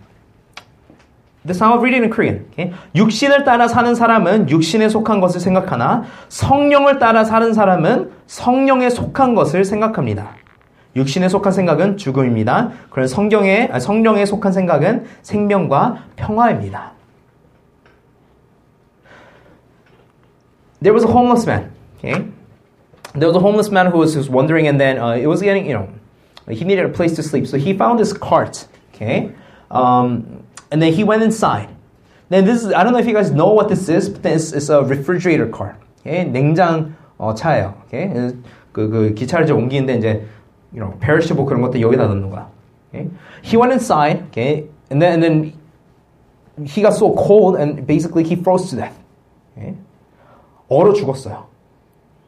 this 1.45 1.59
time 1.59 1.71
I'll 1.71 1.79
read 1.79 1.93
it 1.93 2.03
in 2.03 2.09
Korean. 2.09 2.45
Okay? 2.51 2.73
육신을 2.95 3.43
따라 3.43 3.67
사는 3.67 3.93
사람은 3.95 4.49
육신에 4.49 4.89
속한 4.89 5.21
것을 5.21 5.39
생각하나 5.39 6.03
성령을 6.27 6.99
따라 6.99 7.23
사는 7.23 7.53
사람은 7.53 8.11
성령에 8.27 8.89
속한 8.89 9.35
것을 9.35 9.63
생각합니다. 9.65 10.35
육신에 10.95 11.29
속한 11.29 11.53
생각은 11.53 11.97
죽음입니다. 11.97 12.71
그런 12.89 13.07
성경에 13.07 13.69
성령에 13.79 14.25
속한 14.25 14.51
생각은 14.51 15.05
생명과 15.21 16.03
평화입니다. 16.15 16.93
There 20.81 20.93
was 20.93 21.03
a 21.03 21.11
homeless 21.11 21.45
man. 21.45 21.71
Okay, 21.97 22.25
there 23.13 23.27
was 23.27 23.35
a 23.35 23.39
homeless 23.39 23.69
man 23.69 23.87
who 23.87 23.99
was, 23.99 24.13
who 24.13 24.19
was 24.19 24.29
wandering, 24.29 24.67
and 24.67 24.79
then 24.79 24.97
uh, 24.97 25.11
it 25.11 25.27
was 25.27 25.41
getting 25.41 25.65
you 25.65 25.73
know 25.73 25.89
he 26.49 26.63
needed 26.63 26.85
a 26.85 26.89
place 26.89 27.15
to 27.15 27.23
sleep, 27.23 27.47
so 27.47 27.57
he 27.57 27.73
found 27.73 27.99
this 27.99 28.13
cart. 28.13 28.67
Okay, 28.93 29.31
um, 29.69 30.43
and 30.70 30.82
then 30.82 30.92
he 30.92 31.04
went 31.04 31.22
inside. 31.22 31.68
Then 32.28 32.44
this 32.44 32.64
is 32.64 32.72
I 32.72 32.82
don't 32.82 32.92
know 32.92 32.98
if 32.98 33.06
you 33.06 33.14
guys 33.14 33.30
know 33.30 33.52
what 33.52 33.68
this 33.68 33.88
is, 33.88 34.08
but 34.08 34.22
this 34.22 34.52
is 34.52 34.70
a 34.70 34.82
refrigerator 34.82 35.46
cart. 35.46 35.76
Okay, 36.00 36.24
냉장 36.24 36.94
어, 37.18 37.34
차예요. 37.34 37.74
Okay, 37.86 38.08
그, 38.72 38.88
그 38.88 39.14
기차를 39.14 39.44
이제 39.44 39.52
옮기는데 39.52 39.96
이제 39.96 40.24
you 40.72 40.80
know 40.80 40.98
perishable 41.00 41.46
그런 41.46 41.62
것들 41.62 41.80
여기다 41.80 42.06
넣는 42.08 42.30
거야. 42.30 42.48
Okay, 42.92 43.10
he 43.42 43.56
went 43.56 43.72
inside. 43.72 44.24
Okay, 44.30 44.68
and 44.90 45.00
then 45.00 45.12
and 45.14 45.22
then 45.22 45.52
he 46.66 46.82
got 46.82 46.94
so 46.94 47.14
cold 47.14 47.56
and 47.56 47.86
basically 47.86 48.24
he 48.24 48.34
froze 48.36 48.70
to 48.70 48.76
death. 48.76 48.96
Okay, 49.56 49.74
얼어 50.68 50.92
죽었어요. 50.94 51.46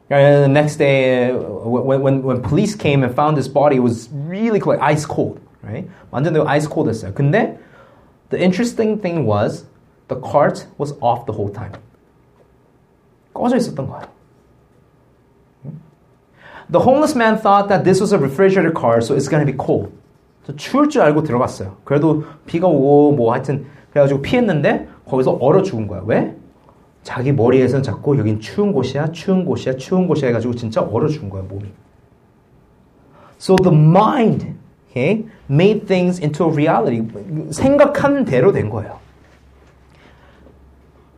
And 0.09 0.45
the 0.45 0.49
next 0.49 0.77
day, 0.77 1.33
when, 1.33 2.01
when, 2.01 2.23
when 2.23 2.41
police 2.41 2.77
came 2.77 3.03
and 3.03 3.13
found 3.13 3.37
his 3.37 3.49
body, 3.49 3.77
it 3.77 3.81
was 3.81 4.09
really 4.13 4.61
cold, 4.61 4.79
like 4.79 4.93
ice 4.93 5.05
cold, 5.05 5.41
right? 5.65 5.89
완전 6.13 6.47
ice 6.47 6.69
cold 6.69 6.89
했어요. 6.89 7.13
근데 7.13 7.59
the 8.32 8.40
interesting 8.40 9.00
thing 9.00 9.26
was 9.26 9.66
the 10.08 10.20
cart 10.20 10.68
was 10.78 10.94
off 11.00 11.26
the 11.26 11.34
whole 11.34 11.52
time. 11.54 11.74
꺼져 13.34 13.58
있었던 13.58 13.88
거예요. 13.88 14.08
The 16.72 16.80
homeless 16.80 17.16
man 17.16 17.38
thought 17.38 17.68
that 17.68 17.84
this 17.84 18.00
was 18.00 18.14
a 18.14 18.18
refrigerator 18.18 18.72
car, 18.72 19.02
so 19.02 19.14
it's 19.16 19.28
to 19.28 19.46
be 19.46 19.54
cold. 19.54 19.92
저 20.46 20.56
추울 20.56 20.90
줄 20.90 21.02
알고 21.02 21.24
들어갔어요. 21.24 21.78
그래도 21.84 22.24
비가 22.46 22.68
오고 22.68 23.14
뭐 23.14 23.34
하여튼 23.34 23.66
그래가지고 23.92 24.22
피했는데 24.22 24.88
거기서 25.06 25.38
얼어 25.40 25.62
죽은 25.62 25.88
거야. 25.88 26.02
왜? 26.06 26.36
자기 27.04 27.32
머리에서는 27.32 27.84
자꾸 27.84 28.18
여긴 28.18 28.40
추운 28.40 28.72
곳이야, 28.72 29.12
추운 29.12 29.44
곳이야, 29.46 29.76
추운 29.76 30.08
곳이야 30.08 30.28
해가지고 30.28 30.56
진짜 30.56 30.82
얼어 30.82 31.08
죽은 31.08 31.30
거야 31.30 31.44
몸이. 31.44 31.66
So 33.40 33.56
the 33.56 33.76
mind, 33.76 34.56
okay, 34.90 35.26
made 35.51 35.87
things 35.87 36.21
into 36.21 36.45
a 36.45 36.53
reality. 36.53 37.03
생각하는 37.53 38.25
대로 38.25 38.53
된 38.53 38.71
거예요. 38.71 38.99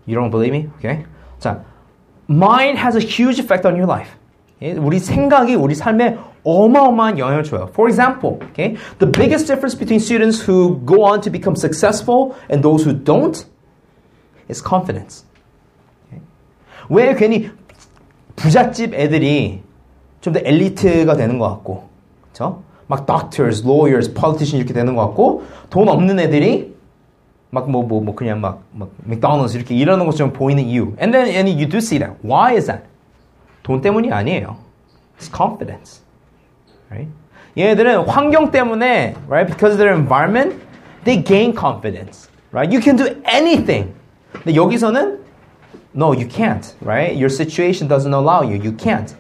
You 0.07 0.17
don't 0.17 0.31
believe 0.31 0.53
me? 0.53 0.69
Okay. 0.79 1.05
자, 1.39 1.63
mind 2.29 2.79
has 2.79 2.97
a 2.97 3.01
huge 3.01 3.39
effect 3.39 3.67
on 3.67 3.77
your 3.77 3.87
life. 3.87 4.17
Okay? 4.57 4.79
우리 4.79 4.99
생각이 4.99 5.55
우리 5.55 5.75
삶에 5.75 6.19
어마어마한 6.45 7.19
영향을 7.19 7.45
줘요. 7.45 7.69
For 7.73 7.89
example, 7.89 8.39
okay, 8.51 8.77
the 8.99 9.11
biggest 9.11 9.47
difference 9.47 9.77
between 9.77 10.01
students 10.01 10.41
who 10.41 10.81
go 10.85 11.05
on 11.05 11.21
to 11.21 11.31
become 11.31 11.57
successful 11.57 12.35
and 12.49 12.63
those 12.63 12.85
who 12.85 12.93
don't 12.93 13.45
is 14.49 14.63
confidence. 14.63 15.25
Okay? 16.09 16.23
왜 16.89 17.15
괜히 17.15 17.51
부잣집 18.37 18.95
애들이 18.95 19.63
좀 20.21 20.33
더 20.33 20.41
엘리트가 20.43 21.17
되는 21.17 21.39
것 21.39 21.49
같고, 21.49 21.89
그렇죠? 22.33 22.63
막 22.87 23.07
doctors, 23.07 23.63
lawyers, 23.65 24.13
politicians 24.13 24.57
이렇게 24.57 24.73
되는 24.73 24.95
것 24.97 25.07
같고, 25.07 25.45
돈 25.71 25.89
없는 25.89 26.19
애들이 26.19 26.75
막 27.51 27.69
뭐 27.69 27.83
뭐 27.83 28.01
뭐 28.01 28.15
그냥 28.15 28.41
막막 28.41 28.91
맥도날드 29.05 29.57
이렇게 29.57 29.75
일하는 29.75 30.07
것처럼 30.07 30.33
보이는 30.33 30.63
이유. 30.65 30.95
And 31.01 31.13
then 31.13 31.29
and 31.29 31.51
you 31.51 31.69
do 31.69 31.79
see 31.79 31.99
that. 31.99 32.17
Why 32.23 32.55
is 32.57 32.67
that? 32.67 32.85
돈 33.63 33.81
때문이 33.81 34.13
아니에요. 34.13 34.57
It's 35.19 35.31
confidence. 35.35 36.03
Right? 36.91 37.11
얘네들은 37.57 38.07
환경 38.07 38.51
때문에, 38.51 39.15
right? 39.29 39.47
Because 39.47 39.75
of 39.75 39.79
their 39.79 39.95
environment, 39.95 40.57
they 41.05 41.23
gain 41.23 41.55
confidence. 41.55 42.31
Right? 42.53 42.73
You 42.73 42.81
can 42.81 42.97
do 42.97 43.07
anything. 43.27 43.93
근데 44.33 44.55
여기서는 44.55 45.19
no, 45.95 46.13
you 46.13 46.29
can't. 46.29 46.75
Right? 46.81 47.17
Your 47.17 47.29
situation 47.31 47.89
doesn't 47.89 48.13
allow 48.15 48.43
you. 48.43 48.57
You 48.57 48.73
can't. 48.73 49.15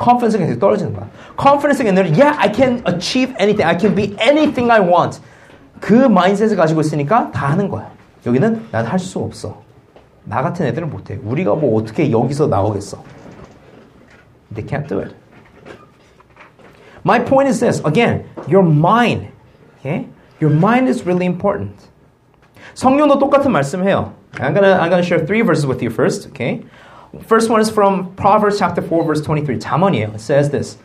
Confidence가 0.00 0.46
계속 0.46 0.58
떨어지는 0.60 0.94
거야. 0.94 1.08
confidence가 1.38 1.90
아니라 1.90 2.06
yeah, 2.16 2.38
I 2.38 2.52
can 2.54 2.82
achieve 2.88 3.34
anything. 3.38 3.64
I 3.64 3.78
can 3.78 3.94
be 3.94 4.16
anything 4.20 4.70
I 4.70 4.80
want. 4.80 5.20
그 5.80 5.92
마인셋을 5.94 6.56
가지고 6.56 6.80
있으니까 6.80 7.30
다 7.32 7.48
하는 7.48 7.68
거야. 7.68 7.90
여기는 8.26 8.68
난 8.70 8.86
할 8.86 8.98
수 8.98 9.18
없어. 9.18 9.62
나 10.24 10.42
같은 10.42 10.66
애들은 10.66 10.90
못해. 10.90 11.18
우리가 11.22 11.54
뭐 11.54 11.80
어떻게 11.80 12.10
여기서 12.10 12.46
나오겠어. 12.46 13.02
They 14.54 14.66
can't 14.66 14.86
do 14.88 15.00
it. 15.00 15.14
My 17.04 17.24
point 17.24 17.48
is 17.48 17.60
this 17.60 17.80
again, 17.86 18.24
your 18.46 18.66
mind. 18.66 19.28
Okay? 19.78 20.08
Your 20.40 20.54
mind 20.54 20.88
is 20.88 21.02
really 21.04 21.24
important. 21.26 21.88
성령도 22.74 23.18
똑같은 23.18 23.50
말씀해요. 23.52 24.12
I'm 24.34 24.52
gonna 24.54 24.76
I'm 24.78 24.90
gonna 24.90 25.02
share 25.02 25.24
three 25.24 25.42
verses 25.42 25.66
with 25.66 25.82
you 25.82 25.90
first. 25.90 26.28
Okay? 26.28 26.62
First 27.23 27.49
one 27.49 27.61
is 27.61 27.69
from 27.69 28.13
Proverbs 28.15 28.59
chapter 28.59 28.81
4 28.81 29.03
verse 29.05 29.21
23. 29.21 29.57
잠언이에요. 29.57 30.15
It 30.15 30.19
says 30.19 30.49
this. 30.49 30.77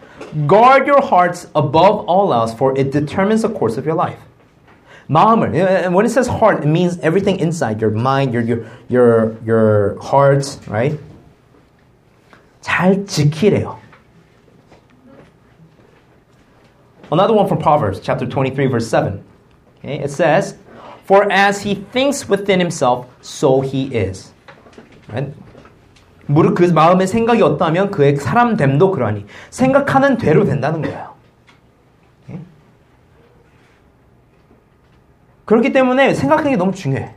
Guard 0.46 0.86
your 0.86 1.02
hearts 1.02 1.48
above 1.54 2.04
all 2.06 2.32
else 2.32 2.54
for 2.54 2.76
it 2.78 2.92
determines 2.92 3.42
the 3.42 3.48
course 3.48 3.76
of 3.76 3.84
your 3.84 3.96
life. 3.96 4.18
마음을 5.08 5.54
and 5.54 5.94
when 5.94 6.06
it 6.06 6.10
says 6.10 6.28
heart 6.28 6.62
it 6.62 6.68
means 6.68 6.98
everything 7.00 7.40
inside 7.40 7.80
your 7.80 7.90
mind, 7.90 8.32
your 8.32 8.42
your 8.42 8.64
your 8.88 9.36
your 9.44 9.98
heart, 10.00 10.58
right? 10.68 10.98
잘 12.60 13.04
지키래요. 13.06 13.78
Another 17.10 17.34
one 17.34 17.48
from 17.48 17.58
Proverbs 17.58 17.98
chapter 17.98 18.24
23 18.24 18.66
verse 18.66 18.86
7. 18.86 19.24
Okay? 19.78 19.98
It 19.98 20.10
says, 20.10 20.54
"For 21.04 21.26
as 21.32 21.62
he 21.62 21.74
thinks 21.90 22.28
within 22.28 22.60
himself, 22.60 23.06
so 23.20 23.60
he 23.62 23.86
is." 23.86 24.32
Right? 25.12 25.34
무릇 26.27 26.55
그 26.55 26.63
마음의 26.63 27.07
생각이 27.07 27.41
어떠하면 27.41 27.91
그의 27.91 28.15
사람됨도 28.15 28.91
그러하니 28.91 29.25
생각하는 29.49 30.17
대로 30.17 30.45
된다는 30.45 30.81
거예요. 30.81 31.13
Okay? 32.23 32.45
그렇기 35.45 35.71
때문에 35.71 36.13
생각하는 36.13 36.51
게 36.51 36.57
너무 36.57 36.71
중요해. 36.71 37.13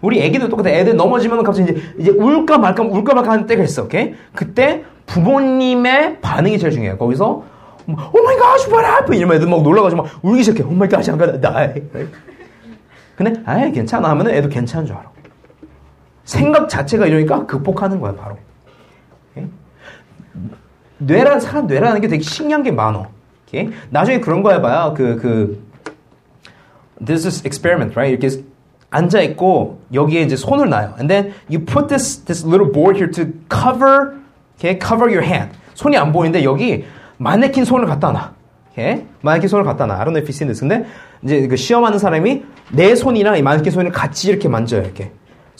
우리 0.00 0.20
애기도 0.20 0.48
똑같아. 0.48 0.70
애들 0.70 0.96
넘어지면 0.96 1.42
갑자기 1.44 1.72
이제, 1.72 1.82
이제 1.98 2.10
울까 2.10 2.58
말까 2.58 2.82
울까 2.82 3.14
말까 3.14 3.30
하는 3.32 3.46
때가 3.46 3.62
있어. 3.62 3.84
오케이? 3.84 4.14
그때 4.34 4.84
부모님의 5.06 6.20
반응이 6.20 6.58
제일 6.58 6.72
중요해요. 6.72 6.98
거기서 6.98 7.44
Oh 7.88 8.20
my 8.20 8.36
gosh, 8.36 8.70
what? 8.70 9.16
이러면 9.16 9.36
애들 9.36 9.48
막 9.48 9.62
놀라가지고 9.62 10.02
막 10.02 10.12
울기 10.22 10.42
시작해. 10.44 10.62
My 10.62 10.88
gosh, 10.88 11.10
I'm 11.10 11.18
gonna 11.18 11.40
die. 11.40 11.82
근데 13.16 13.40
아예 13.44 13.70
괜찮아 13.70 14.10
하면 14.10 14.28
애도 14.30 14.48
괜찮은 14.48 14.86
줄 14.86 14.96
알아. 14.96 15.10
생각 16.32 16.68
자체가 16.70 17.06
이러니까 17.06 17.44
극복하는 17.44 18.00
거야 18.00 18.14
바로. 18.14 18.38
오케이? 19.30 19.46
뇌라는 20.96 21.40
사람 21.40 21.66
뇌라는 21.66 22.00
게 22.00 22.08
되게 22.08 22.22
신기한 22.22 22.62
게 22.62 22.70
많어. 22.70 23.08
오케이? 23.46 23.70
나중에 23.90 24.20
그런 24.20 24.42
거 24.42 24.50
해봐요. 24.52 24.94
그 24.94 25.18
그 25.20 25.62
this 27.04 27.26
is 27.26 27.44
experiment, 27.44 27.92
right? 27.98 28.10
이렇게 28.10 28.42
앉아 28.88 29.20
있고 29.20 29.80
여기에 29.92 30.22
이제 30.22 30.36
손을 30.36 30.70
놔요. 30.70 30.94
And 30.98 31.08
then 31.08 31.34
you 31.50 31.62
put 31.64 31.88
this 31.88 32.24
this 32.24 32.46
little 32.46 32.72
board 32.72 32.96
here 32.96 33.10
to 33.12 33.26
cover, 33.50 34.16
okay, 34.56 34.78
cover 34.80 35.12
your 35.12 35.22
hand. 35.22 35.52
손이 35.74 35.98
안 35.98 36.12
보이는데 36.12 36.44
여기 36.44 36.86
마네킹 37.18 37.66
손을 37.66 37.86
갖다 37.86 38.10
놔. 38.10 38.32
okay? 38.70 39.04
마네킹 39.20 39.48
손을 39.48 39.64
갖다 39.66 39.84
놔. 39.84 39.96
I 39.96 40.04
don't 40.06 40.16
know 40.16 40.22
if 40.22 40.28
you've 40.28 40.36
seen 40.40 40.48
this. 40.48 40.60
근데 40.60 40.86
이제 41.22 41.46
그 41.46 41.56
시험하는 41.56 41.98
사람이 41.98 42.42
내 42.72 42.94
손이랑 42.94 43.36
이 43.36 43.42
마네킹 43.42 43.70
손을 43.70 43.92
같이 43.92 44.30
이렇게 44.30 44.48
만져요. 44.48 44.80
이렇게. 44.80 45.12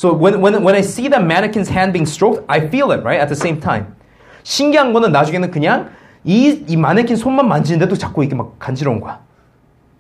So 0.03 0.13
when 0.13 0.41
when 0.41 0.65
when 0.65 0.75
I 0.75 0.81
see 0.81 1.07
the 1.07 1.21
mannequin's 1.21 1.69
hand 1.69 1.93
being 1.93 2.07
stroked, 2.07 2.43
I 2.49 2.67
feel 2.67 2.91
it 2.91 3.05
right 3.05 3.21
at 3.21 3.29
the 3.29 3.37
same 3.39 3.61
time. 3.61 3.95
신기한 4.43 4.93
거는 4.93 5.13
나중에는 5.13 5.53
그냥 5.53 5.91
이, 6.25 6.65
이 6.67 6.77
마네킹 6.77 7.15
손만 7.15 7.47
만지는데도 7.47 7.97
자꾸 7.97 8.25
이게 8.25 8.35
막 8.35 8.59
간지러운 8.59 8.99
거야. 8.99 9.21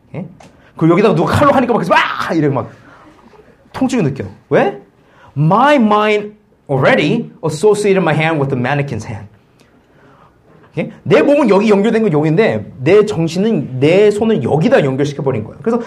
okay? 0.08 0.28
그리고 0.76 0.94
여기다가 0.94 1.14
누가 1.14 1.36
칼로 1.36 1.52
하니까 1.52 1.72
막와 1.74 2.34
이렇게 2.34 2.52
막 2.52 2.72
통증을 3.72 4.02
느껴. 4.02 4.24
왜? 4.50 4.82
My 5.36 5.76
mind 5.76 6.34
already 6.68 7.30
associated 7.46 8.02
my 8.02 8.12
hand 8.12 8.40
with 8.40 8.50
the 8.50 8.60
mannequin's 8.60 9.06
hand. 9.06 9.28
Okay? 10.72 10.90
내 11.04 11.22
몸은 11.22 11.48
여기 11.48 11.70
연결된 11.70 12.02
건 12.02 12.12
여기인데 12.12 12.72
내 12.78 13.06
정신은 13.06 13.78
내 13.78 14.10
손을 14.10 14.42
여기다 14.42 14.84
연결시켜 14.84 15.22
버린 15.22 15.44
거야. 15.44 15.58
그래서 15.62 15.80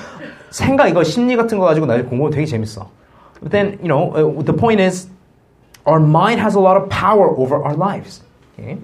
생각 0.52 0.88
이거 0.88 1.04
심리 1.04 1.36
같은 1.36 1.60
거 1.60 1.66
가지고 1.66 1.86
나중에 1.86 2.08
공부하면 2.08 2.34
되게 2.34 2.46
재밌어. 2.46 2.90
But 3.43 3.53
then 3.53 3.79
you 3.83 3.89
know 3.89 4.43
the 4.43 4.53
point 4.53 4.81
is 4.81 5.09
our 5.87 6.01
mind 6.01 6.41
has 6.41 6.55
a 6.55 6.61
lot 6.61 6.77
of 6.77 6.89
power 6.91 7.31
over 7.37 7.63
our 7.63 7.75
lives. 7.75 8.23
Okay? 8.59 8.79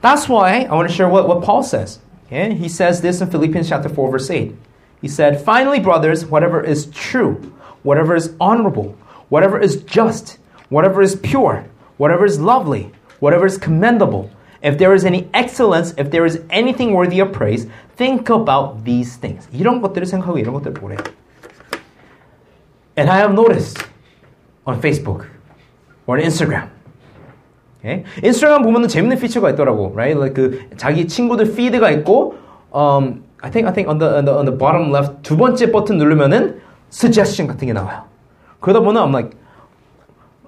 That's 0.00 0.28
why 0.28 0.62
I 0.62 0.74
want 0.74 0.88
to 0.88 0.94
share 0.94 1.08
what, 1.08 1.28
what 1.28 1.42
Paul 1.42 1.62
says. 1.62 2.00
Okay? 2.26 2.54
He 2.54 2.68
says 2.68 3.00
this 3.00 3.20
in 3.20 3.30
Philippians 3.30 3.68
chapter 3.68 3.88
4, 3.88 4.10
verse 4.10 4.30
8. 4.30 4.54
He 5.00 5.08
said, 5.08 5.40
Finally, 5.40 5.80
brothers, 5.80 6.24
whatever 6.24 6.62
is 6.62 6.86
true, 6.86 7.54
whatever 7.82 8.14
is 8.14 8.34
honorable, 8.40 8.96
whatever 9.28 9.58
is 9.58 9.82
just, 9.84 10.38
whatever 10.68 11.02
is 11.02 11.16
pure, 11.16 11.66
whatever 11.96 12.24
is 12.24 12.40
lovely, 12.40 12.92
whatever 13.18 13.46
is 13.46 13.58
commendable, 13.58 14.30
if 14.62 14.76
there 14.76 14.94
is 14.94 15.04
any 15.04 15.28
excellence, 15.32 15.94
if 15.96 16.10
there 16.10 16.26
is 16.26 16.42
anything 16.50 16.92
worthy 16.92 17.20
of 17.20 17.32
praise, 17.32 17.66
think 17.96 18.28
about 18.28 18.84
these 18.84 19.16
things. 19.16 19.48
이런 19.52 19.80
것들을 19.80 20.04
생각하고 20.06 20.38
이런 20.38 20.54
것들을 20.54 20.74
보래요. 20.74 20.98
And 22.97 23.09
I 23.09 23.17
have 23.19 23.33
noticed 23.33 23.83
on 24.65 24.79
Facebook 24.79 25.25
or 26.07 26.17
on 26.17 26.23
Instagram. 26.23 26.69
Okay? 27.79 28.03
인스타그램 28.23 28.63
보면은 28.63 28.87
재밌는 28.87 29.17
피처가 29.19 29.51
있더라고, 29.51 29.91
right? 29.93 30.17
Like 30.17 30.33
그 30.33 30.69
자기 30.77 31.07
친구들 31.07 31.53
피드가 31.53 31.91
있고, 31.91 32.35
um, 32.73 33.23
I 33.41 33.51
think 33.51 33.67
I 33.67 33.73
think 33.73 33.89
on 33.89 33.99
the, 33.99 34.09
on 34.09 34.25
the 34.25 34.33
on 34.33 34.45
the 34.45 34.57
bottom 34.57 34.91
left 34.91 35.21
두 35.21 35.37
번째 35.37 35.71
버튼 35.71 35.97
누르면은 35.97 36.61
suggestion 36.91 37.47
같은 37.47 37.67
게 37.67 37.73
나와요. 37.73 38.03
그러다 38.59 38.79
보면 38.79 39.03
I'm 39.03 39.11
like 39.11 39.37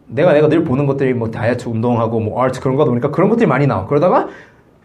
내가 0.07 0.33
내가 0.33 0.47
늘 0.47 0.63
보는 0.63 0.87
것들이 0.87 1.13
뭐 1.13 1.29
다이어트 1.29 1.67
운동하고 1.67 2.19
뭐 2.21 2.41
아트 2.43 2.59
그런 2.61 2.77
거다 2.77 2.89
보니까 2.89 3.11
그런 3.11 3.29
것들이 3.29 3.45
많이 3.45 3.67
나와. 3.67 3.85
그러다가 3.85 4.29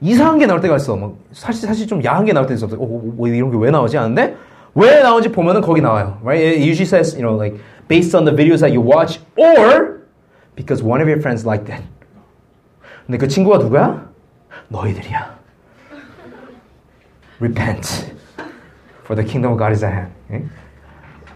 이상한 0.00 0.38
게 0.38 0.46
나올 0.46 0.60
때가 0.60 0.76
있어. 0.76 0.96
뭐 0.96 1.16
사실 1.32 1.66
사실 1.68 1.86
좀 1.86 2.02
야한 2.04 2.24
게 2.24 2.32
나올 2.32 2.46
때도 2.46 2.66
있어. 2.66 2.76
어, 2.76 2.86
뭐 2.86 3.28
이런 3.28 3.50
게 3.50 3.56
왜 3.56 3.70
나오지 3.70 3.96
하는데 3.96 4.36
왜 4.74 5.02
나오는지 5.02 5.30
보면은 5.30 5.60
거기 5.60 5.80
나와요. 5.80 6.18
Right? 6.22 6.42
It 6.42 6.62
usually 6.62 6.86
says, 6.86 7.14
you 7.14 7.22
know, 7.22 7.36
like 7.36 7.60
based 7.88 8.14
on 8.14 8.24
the 8.24 8.32
videos 8.32 8.60
that 8.60 8.72
you 8.72 8.80
watch 8.80 9.20
or 9.36 10.02
because 10.56 10.82
one 10.82 11.00
of 11.00 11.08
your 11.08 11.20
friends 11.20 11.46
liked 11.46 11.68
it. 11.72 11.82
근데 13.06 13.18
그 13.18 13.28
친구가 13.28 13.58
누구야? 13.58 14.08
너희들이야. 14.68 15.38
Repent. 17.40 18.14
For 19.04 19.16
the 19.16 19.24
kingdom 19.24 19.52
of 19.52 19.58
God 19.58 19.72
is 19.72 19.84
at 19.84 19.92
hand. 19.92 20.12
Okay? 20.26 20.48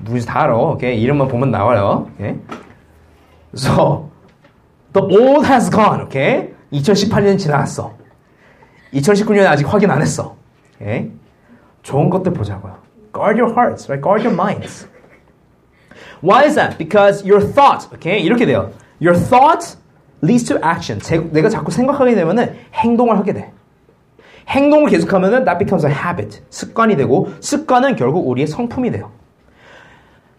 누군지 0.00 0.26
다 0.26 0.44
알아. 0.44 0.56
Okay? 0.76 0.96
이름만 0.96 1.28
보면 1.28 1.50
나와요. 1.50 2.10
Okay? 2.14 2.38
So, 3.54 4.10
the 4.92 5.02
old 5.02 5.44
has 5.46 5.68
gone. 5.68 6.02
Okay? 6.02 6.54
2018년 6.72 7.38
지나갔어. 7.38 7.94
2019년 8.92 9.46
아직 9.46 9.66
확인 9.66 9.90
안 9.90 10.00
했어. 10.00 10.36
Okay? 10.76 11.10
좋은 11.82 12.08
것들 12.08 12.32
보자고요. 12.32 12.85
Guard 13.15 13.37
your 13.37 13.53
hearts, 13.53 13.89
right? 13.89 14.01
Guard 14.01 14.23
your 14.23 14.33
minds. 14.33 14.87
Why 16.21 16.45
is 16.45 16.55
that? 16.55 16.77
Because 16.77 17.25
your 17.25 17.41
thought, 17.41 17.91
okay? 17.93 18.21
이렇게 18.21 18.45
돼요. 18.45 18.71
Your 18.99 19.15
thought 19.15 19.75
leads 20.21 20.45
to 20.45 20.59
action. 20.63 20.99
제, 20.99 21.17
내가 21.17 21.49
자꾸 21.49 21.71
생각하게 21.71 22.15
되면은 22.15 22.55
행동을 22.73 23.17
하게 23.17 23.33
돼. 23.33 23.51
행동을 24.47 24.89
계속하면은 24.89 25.45
that 25.45 25.57
becomes 25.59 25.85
a 25.85 25.91
habit. 25.91 26.41
습관이 26.49 26.95
되고 26.95 27.29
습관은 27.39 27.95
결국 27.95 28.27
우리의 28.27 28.47
성품이 28.47 28.91
돼요. 28.91 29.11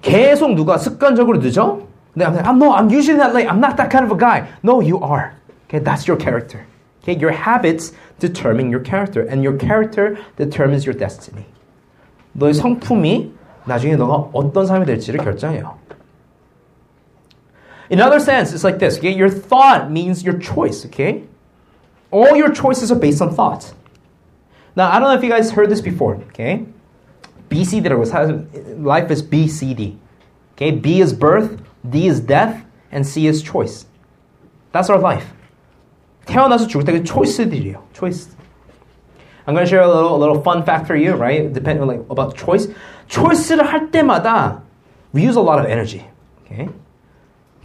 계속 0.01 0.55
누가 0.55 0.79
습관적으로 0.79 1.39
늦어? 1.39 1.81
근데 2.13 2.27
I'm, 2.27 2.35
like, 2.35 2.47
I'm 2.47 2.59
no, 2.59 2.73
I'm 2.75 2.91
usually 2.91 3.19
not 3.19 3.33
late. 3.33 3.49
I'm 3.49 3.61
not 3.61 3.77
that 3.77 3.91
kind 3.91 4.05
of 4.05 4.13
a 4.13 4.19
guy. 4.19 4.49
No, 4.63 4.81
you 4.81 4.99
are. 5.01 5.33
Okay, 5.69 5.79
that's 5.79 6.07
your 6.07 6.19
character. 6.19 6.67
Okay, 7.03 7.19
your 7.19 7.33
habits 7.33 7.93
determine 8.19 8.71
your 8.71 8.81
character, 8.81 9.23
and 9.23 9.43
your 9.43 9.57
character 9.57 10.19
determines 10.37 10.85
your 10.85 10.95
destiny. 10.95 11.47
너의 12.37 12.55
성품이 12.55 13.33
나중에 13.67 13.97
너가 13.97 14.31
어떤 14.33 14.67
사람이 14.67 14.87
될지를 14.87 15.23
결정해요. 15.23 15.77
In 17.91 18.01
other 18.01 18.21
sense, 18.21 18.53
it's 18.53 18.65
like 18.65 18.79
this. 18.79 18.99
Okay, 18.99 19.13
your 19.13 19.29
thought 19.29 19.91
means 19.91 20.25
your 20.25 20.39
choice. 20.39 20.87
Okay, 20.87 21.25
all 22.11 22.35
your 22.37 22.51
choices 22.51 22.91
are 22.91 22.99
based 22.99 23.21
on 23.21 23.35
thought. 23.35 23.75
Now, 24.75 24.91
I 24.91 24.99
don't 24.99 25.09
know 25.09 25.15
if 25.15 25.23
you 25.23 25.29
guys 25.29 25.51
heard 25.51 25.69
this 25.69 25.83
before. 25.83 26.17
Okay, 26.33 26.65
BCD라고 27.51 28.83
life 28.83 29.11
is 29.11 29.23
BCD. 29.23 29.99
Okay, 30.55 30.71
B 30.71 31.01
is 31.01 31.13
birth, 31.13 31.61
D 31.89 32.07
is 32.07 32.21
death, 32.21 32.65
and 32.91 33.07
C 33.07 33.27
is 33.27 33.43
choice. 33.43 33.85
That's 34.73 34.89
our 34.89 34.99
life. 34.99 35.27
태어나서 36.25 36.67
죽을 36.67 36.85
때그 36.85 37.05
choice들이에요. 37.05 37.83
Choice. 37.93 38.31
I'm 39.47 39.55
going 39.55 39.67
to 39.67 39.71
share 39.71 39.83
a 39.83 39.89
little, 39.89 40.15
a 40.15 40.19
little 40.19 40.41
fun 40.43 40.63
fact 40.63 40.87
for 40.87 40.95
you, 40.95 41.15
right? 41.15 41.53
Depending 41.53 41.87
like 41.87 42.01
about 42.11 42.37
choice. 42.37 42.69
choice를 43.09 43.67
할 43.67 43.91
때마다 43.91 44.63
we 45.13 45.23
use 45.23 45.37
a 45.37 45.43
lot 45.43 45.59
of 45.59 45.67
energy. 45.67 46.05
Okay? 46.47 46.69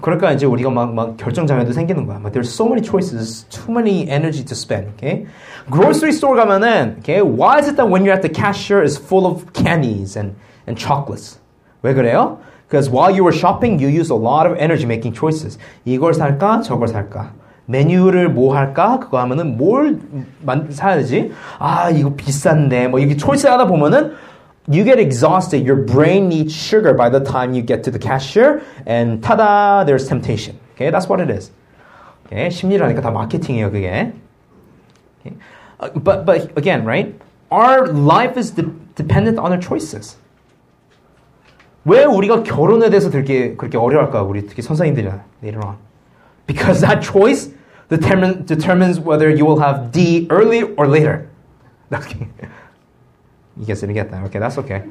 그러니까 0.01 0.31
이제 0.31 0.45
우리가 0.45 0.69
막, 0.69 0.93
막 0.93 1.17
결정장애도 1.17 1.73
생기는 1.73 2.05
거야. 2.05 2.21
But 2.21 2.33
there's 2.33 2.53
so 2.53 2.67
many 2.67 2.81
choices, 2.81 3.45
too 3.49 3.71
many 3.71 4.07
energy 4.09 4.43
to 4.43 4.55
spend. 4.55 4.89
Okay? 4.95 5.25
Grocery 5.69 6.11
store 6.11 6.35
가면은, 6.35 6.99
okay, 6.99 7.21
why 7.21 7.59
is 7.59 7.67
it 7.67 7.77
that 7.77 7.89
when 7.89 8.05
you're 8.05 8.13
at 8.13 8.21
the 8.21 8.29
cashier 8.29 8.83
is 8.83 8.97
full 8.97 9.25
of 9.25 9.53
candies 9.53 10.15
and, 10.15 10.35
and 10.67 10.77
chocolates? 10.77 11.39
왜 11.83 11.93
그래요? 11.93 12.37
Because 12.67 12.89
while 12.89 13.09
you 13.09 13.23
were 13.23 13.33
shopping, 13.33 13.79
you 13.79 13.87
use 13.87 14.09
a 14.09 14.15
lot 14.15 14.45
of 14.45 14.57
energy 14.57 14.85
making 14.85 15.13
choices. 15.13 15.57
이걸 15.85 16.13
살까? 16.13 16.61
저걸 16.61 16.89
살까? 16.89 17.31
메뉴를 17.72 18.28
뭐 18.28 18.54
할까? 18.54 19.00
그거 19.00 19.18
하면은 19.20 19.56
뭘 19.56 19.98
사야 20.70 20.96
되지? 20.96 21.32
아, 21.58 21.90
이거 21.90 22.14
비싼데. 22.14 22.88
뭐 22.88 23.00
이렇게 23.00 23.16
초이스 23.16 23.46
하다 23.46 23.66
보면은 23.66 24.12
you 24.68 24.84
get 24.84 25.00
exhausted. 25.00 25.68
Your 25.68 25.84
brain 25.84 26.26
needs 26.26 26.54
sugar 26.54 26.94
by 26.94 27.10
the 27.10 27.24
time 27.24 27.52
you 27.54 27.64
get 27.66 27.82
to 27.82 27.90
the 27.90 27.98
cashier. 27.98 28.60
And 28.86 29.20
tada, 29.22 29.84
there's 29.84 30.06
temptation. 30.06 30.58
Okay, 30.74 30.90
that's 30.90 31.08
what 31.08 31.20
it 31.20 31.30
is. 31.30 31.50
Okay, 32.26 32.48
심리라니까 32.48 33.00
다 33.00 33.10
마케팅이에요, 33.10 33.70
그게. 33.72 34.12
Okay. 35.20 35.36
Uh, 35.80 35.88
but, 35.98 36.24
but 36.24 36.56
again, 36.56 36.84
right? 36.84 37.14
Our 37.50 37.88
life 37.88 38.38
is 38.38 38.52
de- 38.52 38.72
dependent 38.94 39.38
on 39.38 39.52
our 39.52 39.60
choices. 39.60 40.16
왜 41.84 42.04
우리가 42.04 42.44
결혼에 42.44 42.90
대해서 42.90 43.10
되게 43.10 43.56
그렇게 43.56 43.76
어려워할까? 43.76 44.22
우리 44.22 44.46
특히 44.46 44.62
선생님들이나 44.62 45.24
later 45.42 45.66
on. 45.66 45.76
Because 46.46 46.80
that 46.80 47.02
choice 47.02 47.50
determine, 47.91 48.45
determines 48.45 48.99
whether 48.99 49.29
you 49.29 49.45
will 49.45 49.59
have 49.59 49.91
D 49.91 50.27
early 50.29 50.63
or 50.63 50.87
later. 50.87 51.29
Okay. 51.91 52.27
You 53.57 53.65
guys 53.65 53.81
didn't 53.81 53.95
get 53.95 54.11
that. 54.11 54.23
Okay, 54.25 54.39
that's 54.39 54.57
okay. 54.57 54.83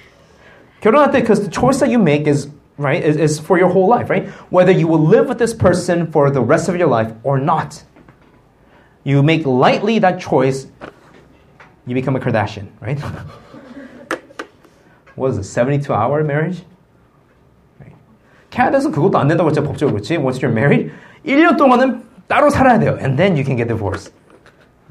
결혼할 0.81 1.11
때, 1.11 1.21
because 1.21 1.41
the 1.43 1.49
choice 1.49 1.79
that 1.79 1.89
you 1.89 1.97
make 1.97 2.27
is 2.27 2.49
right 2.77 3.03
is, 3.03 3.17
is 3.17 3.39
for 3.39 3.57
your 3.57 3.69
whole 3.69 3.87
life, 3.87 4.09
right? 4.09 4.27
Whether 4.51 4.71
you 4.71 4.87
will 4.87 4.99
live 4.99 5.27
with 5.27 5.39
this 5.39 5.53
person 5.53 6.11
for 6.11 6.29
the 6.29 6.41
rest 6.41 6.69
of 6.69 6.75
your 6.75 6.87
life 6.87 7.11
or 7.23 7.39
not. 7.39 7.83
You 9.03 9.23
make 9.23 9.45
lightly 9.45 9.99
that 9.99 10.19
choice, 10.19 10.67
you 11.85 11.95
become 11.95 12.15
a 12.15 12.19
Kardashian, 12.19 12.67
right? 12.81 12.99
what 15.15 15.31
is 15.31 15.37
it, 15.37 15.43
72 15.43 15.93
hour 15.93 16.23
marriage? 16.23 16.63
Right. 17.79 17.95
캐나다에서 18.49 18.91
그것도 18.91 19.17
안 19.17 19.27
된다고 19.27 19.49
했죠, 19.49 19.63
법적으로 19.63 19.95
그렇지? 19.95 20.17
Once 20.17 20.39
you're 20.39 20.51
married, 20.51 20.91
1년 21.25 21.57
동안은 21.57 22.03
따로 22.29 22.49
살아야 22.49 22.79
돼요. 22.79 22.97
And 23.01 23.17
then 23.17 23.35
you 23.35 23.43
can 23.43 23.55
get 23.55 23.67
divorced. 23.67 24.11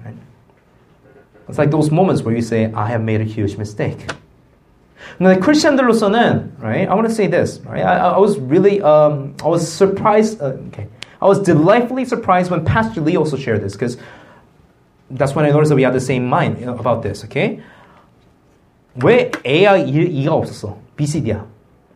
Right? 0.04 0.16
It's 1.48 1.58
like 1.58 1.70
those 1.70 1.90
moments 1.90 2.22
where 2.22 2.34
you 2.34 2.42
say, 2.42 2.72
I 2.72 2.86
have 2.88 3.02
made 3.02 3.20
a 3.20 3.24
huge 3.24 3.56
mistake. 3.56 4.06
근데 5.18 5.38
크리스천들로서는, 5.38 6.58
right? 6.60 6.88
I 6.88 6.94
want 6.94 7.08
to 7.08 7.14
say 7.14 7.26
this, 7.26 7.60
right? 7.66 7.84
I, 7.84 8.14
I 8.14 8.18
was 8.18 8.38
really, 8.38 8.82
um, 8.82 9.34
I 9.44 9.48
was 9.48 9.70
surprised, 9.70 10.40
uh, 10.40 10.56
okay. 10.68 10.88
I 11.20 11.26
was 11.26 11.38
delightfully 11.40 12.04
surprised 12.04 12.50
when 12.50 12.64
Pastor 12.64 13.00
Lee 13.00 13.16
also 13.16 13.36
shared 13.36 13.62
this, 13.62 13.74
because 13.74 13.96
that's 15.10 15.34
when 15.34 15.44
I 15.44 15.50
noticed 15.50 15.68
that 15.70 15.76
we 15.76 15.82
had 15.82 15.92
the 15.92 16.00
same 16.00 16.26
mind 16.26 16.62
about 16.64 17.02
this, 17.02 17.24
okay? 17.24 17.60
왜 18.98 19.30
A와 19.44 19.78
E가 19.78 20.32
없었어? 20.32 20.76
B, 20.96 21.06
C, 21.06 21.20
D야. 21.20 21.44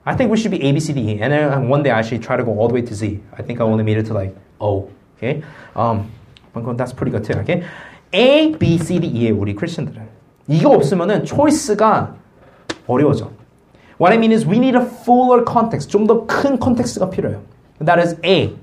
I 0.04 0.14
think 0.14 0.30
we 0.30 0.36
should 0.36 0.50
be 0.50 0.62
A, 0.62 0.72
B, 0.72 0.80
C, 0.80 0.92
D, 0.92 1.00
E. 1.00 1.20
And 1.20 1.32
then 1.32 1.68
one 1.68 1.82
day 1.82 1.90
I 1.90 1.98
actually 1.98 2.18
try 2.18 2.36
to 2.36 2.44
go 2.44 2.58
all 2.58 2.68
the 2.68 2.74
way 2.74 2.82
to 2.82 2.94
Z. 2.94 3.20
I 3.36 3.42
think 3.42 3.60
I 3.60 3.64
only 3.64 3.84
made 3.84 3.98
it 3.98 4.06
to 4.06 4.14
like 4.14 4.34
O. 4.60 4.88
Okay? 5.23 5.43
Um, 5.75 6.11
that's 6.77 6.93
pretty 6.93 7.11
good 7.11 7.23
too. 7.23 7.39
Okay? 7.39 7.63
A, 8.13 8.51
B, 8.51 8.77
C, 8.77 8.99
D, 8.99 9.07
E에 9.07 9.31
우리 9.31 9.55
크리스천들은. 9.55 10.01
이거 10.47 10.69
없으면은 10.71 11.23
초이스가 11.23 12.15
어려워져. 12.85 13.31
What 13.97 14.11
I 14.11 14.17
mean 14.17 14.31
is 14.31 14.45
we 14.45 14.57
need 14.57 14.75
a 14.75 14.83
fuller 14.83 15.43
context. 15.45 15.89
좀 15.89 16.05
더 16.05 16.27
큰 16.27 16.59
컨텍스트가 16.59 17.09
필요해요. 17.09 17.41
That 17.79 17.99
is 17.99 18.17
A. 18.23 18.55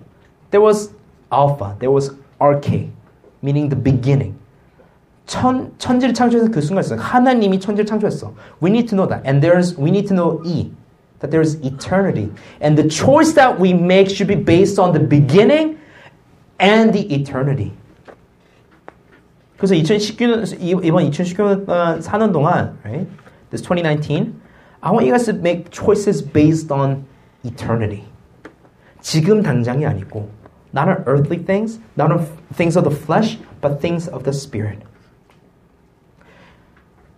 There 0.50 0.62
was 0.62 0.92
alpha. 1.32 1.76
There 1.78 1.90
was 1.90 2.12
RK. 2.38 2.90
Meaning 3.42 3.70
the 3.70 3.80
beginning. 3.82 4.36
천, 5.26 5.72
천지를 5.78 6.12
창조해서 6.12 6.50
그 6.50 6.60
순간 6.60 6.84
있어요. 6.84 7.00
하나님이 7.00 7.60
천지를 7.60 7.86
창조했어. 7.86 8.34
We 8.62 8.70
need 8.70 8.88
to 8.88 8.96
know 8.96 9.08
that. 9.08 9.26
And 9.26 9.40
there's, 9.40 9.78
we 9.78 9.90
need 9.90 10.06
to 10.08 10.14
know 10.14 10.42
E. 10.44 10.70
That 11.20 11.30
there 11.30 11.40
is 11.40 11.56
eternity. 11.62 12.32
And 12.60 12.76
the 12.76 12.88
choice 12.88 13.32
that 13.34 13.58
we 13.60 13.72
make 13.72 14.10
should 14.10 14.28
be 14.28 14.36
based 14.36 14.78
on 14.78 14.92
the 14.92 15.00
beginning 15.00 15.78
and 16.59 16.93
the 16.93 17.13
eternity. 17.13 17.73
그래서 19.57 19.75
2019년, 19.75 20.57
이번 20.59 21.09
2019년 21.09 22.01
사는 22.01 22.31
동안, 22.31 22.77
right? 22.83 23.07
This 23.49 23.61
2019, 23.61 24.41
I 24.81 24.91
want 24.91 25.05
you 25.05 25.11
guys 25.11 25.25
to 25.25 25.33
make 25.33 25.71
choices 25.71 26.21
based 26.21 26.71
on 26.71 27.05
eternity. 27.43 28.03
지금 29.01 29.41
당장이 29.41 29.85
아니고 29.85 30.29
not 30.73 30.89
on 30.89 31.03
earthly 31.07 31.37
things, 31.37 31.79
not 31.95 32.11
on 32.11 32.27
things 32.53 32.75
of 32.75 32.83
the 32.83 32.93
flesh, 32.93 33.37
but 33.61 33.79
things 33.79 34.09
of 34.09 34.23
the 34.23 34.33
spirit. 34.33 34.79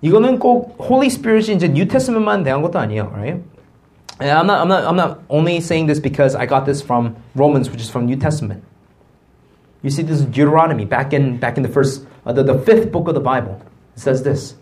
이거는 0.01 0.37
꼭 0.37 0.77
Holy 0.79 1.07
Spirit이 1.07 1.53
이제 1.53 1.67
New 1.67 1.87
Testament만 1.87 2.43
대한 2.43 2.61
것도 2.61 2.77
아니에요, 2.77 3.11
right? 3.15 3.41
And 4.19 4.31
I'm 4.31 4.45
not, 4.45 4.61
I'm 4.61 4.67
not, 4.67 4.85
I'm 4.85 4.95
not 4.95 5.19
only 5.29 5.57
saying 5.57 5.87
this 5.87 5.99
because 5.99 6.35
I 6.35 6.45
got 6.45 6.65
this 6.65 6.81
from 6.81 7.15
Romans, 7.35 7.69
which 7.69 7.81
is 7.81 7.89
from 7.89 8.05
New 8.05 8.17
Testament. 8.17 8.63
You 9.83 9.89
see 9.89 10.01
this 10.01 10.21
in 10.21 10.31
Deuteronomy, 10.31 10.85
back 10.85 11.13
in 11.13 11.37
back 11.37 11.57
in 11.57 11.63
the 11.63 11.69
first, 11.69 12.05
uh, 12.25 12.33
the, 12.33 12.43
the 12.43 12.59
fifth 12.59 12.91
book 12.91 13.07
of 13.07 13.13
the 13.13 13.21
Bible. 13.21 13.61
It 13.95 13.99
says 13.99 14.23
this: 14.23 14.55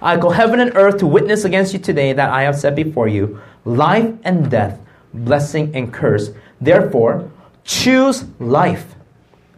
"I 0.00 0.16
call 0.16 0.30
heaven 0.30 0.58
and 0.60 0.72
earth 0.74 0.98
to 0.98 1.06
witness 1.06 1.44
against 1.44 1.72
you 1.72 1.78
today 1.78 2.12
that 2.12 2.30
I 2.30 2.42
have 2.42 2.56
set 2.56 2.74
before 2.74 3.08
you 3.08 3.40
life 3.64 4.10
and 4.24 4.50
death, 4.50 4.80
blessing 5.12 5.74
and 5.76 5.92
curse. 5.92 6.30
Therefore, 6.60 7.30
choose 7.64 8.24
life, 8.40 8.96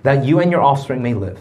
that 0.03 0.25
you 0.25 0.41
and 0.41 0.51
your 0.51 0.61
offspring 0.61 1.03
may 1.03 1.15
live." 1.15 1.39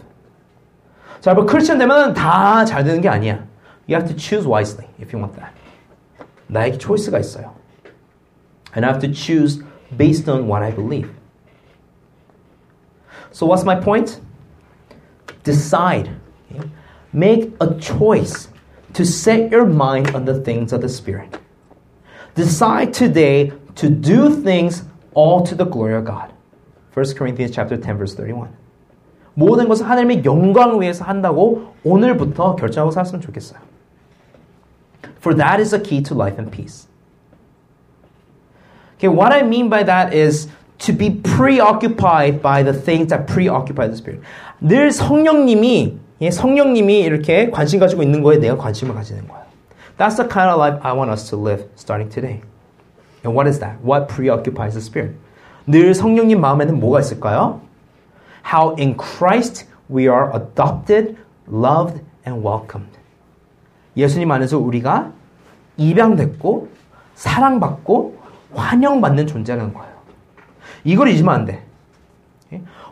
자, 1.20 1.34
뭐 1.34 1.44
크리스천 1.44 1.78
되면 1.78 2.14
다 2.14 2.64
잘 2.64 2.84
되는 2.84 3.00
게 3.00 3.08
아니야. 3.08 3.44
You 3.88 3.96
have 3.96 4.06
to 4.08 4.14
choose 4.16 4.46
wisely 4.46 4.86
if 5.00 5.12
you 5.12 5.18
want 5.18 5.34
that. 5.36 5.52
나에게 6.46 6.78
초이스가 6.78 7.18
있어요. 7.18 7.52
And 8.74 8.84
I 8.84 8.92
have 8.92 9.00
to 9.00 9.12
choose 9.12 9.62
based 9.96 10.30
on 10.30 10.46
what 10.46 10.62
I 10.62 10.70
believe. 10.70 11.10
So, 13.30 13.46
what's 13.46 13.64
my 13.64 13.74
point? 13.74 14.20
Decide. 15.44 16.10
okay? 16.50 16.68
Make 17.12 17.54
a 17.60 17.74
choice 17.74 18.48
to 18.94 19.04
set 19.04 19.50
your 19.50 19.66
mind 19.66 20.14
on 20.14 20.24
the 20.24 20.40
things 20.40 20.72
of 20.72 20.80
the 20.80 20.88
Spirit. 20.88 21.38
Decide 22.34 22.92
today 22.92 23.52
to 23.76 23.88
do 23.88 24.42
things 24.42 24.84
all 25.14 25.42
to 25.46 25.54
the 25.54 25.64
glory 25.64 25.94
of 25.94 26.04
God. 26.04 26.32
1 26.92 27.14
Corinthians 27.14 27.54
chapter 27.54 27.76
10 27.76 27.98
verse 27.98 28.14
31. 28.14 28.48
모든 29.34 29.68
것을 29.68 29.88
하나님의 29.88 30.24
영광을 30.24 30.80
위해서 30.80 31.04
한다고 31.04 31.74
오늘부터 31.84 32.56
결정하고 32.56 32.90
살았으면 32.90 33.20
좋겠어요. 33.20 33.60
For 35.18 35.36
that 35.36 35.60
is 35.60 35.70
the 35.70 35.82
key 35.82 36.02
to 36.02 36.14
life 36.14 36.38
and 36.38 36.50
peace. 36.50 36.88
Okay, 38.96 39.08
what 39.08 39.32
I 39.32 39.42
mean 39.42 39.68
by 39.68 39.84
that 39.84 40.14
is 40.14 40.48
to 40.81 40.93
be 40.93 41.21
preoccupied 41.21 42.41
by 42.41 42.63
the 42.63 42.73
things 42.73 43.09
that 43.09 43.27
preoccupy 43.27 43.87
the 43.87 43.95
spirit. 43.95 44.21
늘 44.59 44.91
성령님이 44.91 45.97
예, 46.21 46.29
성령님이 46.29 46.99
이렇게 46.99 47.49
관심 47.49 47.79
가지고 47.79 48.03
있는 48.03 48.21
거에 48.21 48.37
내가 48.37 48.57
관심을 48.57 48.93
가지는 48.93 49.27
거예요. 49.27 49.41
That's 49.97 50.17
the 50.17 50.27
kind 50.27 50.49
of 50.49 50.57
life 50.57 50.79
I 50.83 50.93
want 50.93 51.11
us 51.11 51.29
to 51.29 51.37
live 51.37 51.65
starting 51.75 52.09
today. 52.09 52.41
And 53.23 53.35
what 53.35 53.47
is 53.47 53.59
that? 53.59 53.77
What 53.83 54.07
preoccupies 54.07 54.73
the 54.73 54.81
spirit? 54.81 55.15
늘 55.67 55.93
성령님 55.93 56.41
마음에는 56.41 56.79
뭐가 56.79 56.99
있을까요? 56.99 57.61
How 58.45 58.75
in 58.79 58.97
Christ 58.97 59.67
we 59.89 60.07
are 60.07 60.31
adopted, 60.33 61.17
loved, 61.47 62.01
and 62.25 62.45
welcomed. 62.45 62.97
예수님 63.97 64.31
안에서 64.31 64.57
우리가 64.57 65.11
입양됐고 65.77 66.69
사랑받고 67.15 68.17
환영받는 68.53 69.27
존재라는 69.27 69.73
거예요. 69.73 69.90
이걸 70.84 71.08
잊으면 71.08 71.34
안 71.34 71.44
돼. 71.44 71.62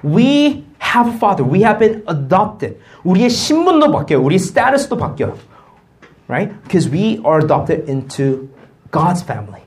We 0.03 0.65
have 0.81 1.09
a 1.09 1.17
father. 1.17 1.45
We 1.45 1.63
have 1.63 1.79
been 1.79 2.05
adopted. 2.07 2.79
우리의 3.05 3.31
신분도 3.31 3.91
바뀌어요. 3.91 4.23
우리의 4.23 4.39
스테이터스도 4.39 4.97
바뀌어요. 4.97 5.37
Right? 6.29 6.53
Because 6.63 6.91
we 6.91 7.21
are 7.25 7.39
adopted 7.39 7.89
into 7.89 8.49
God's 8.91 9.23
family. 9.23 9.63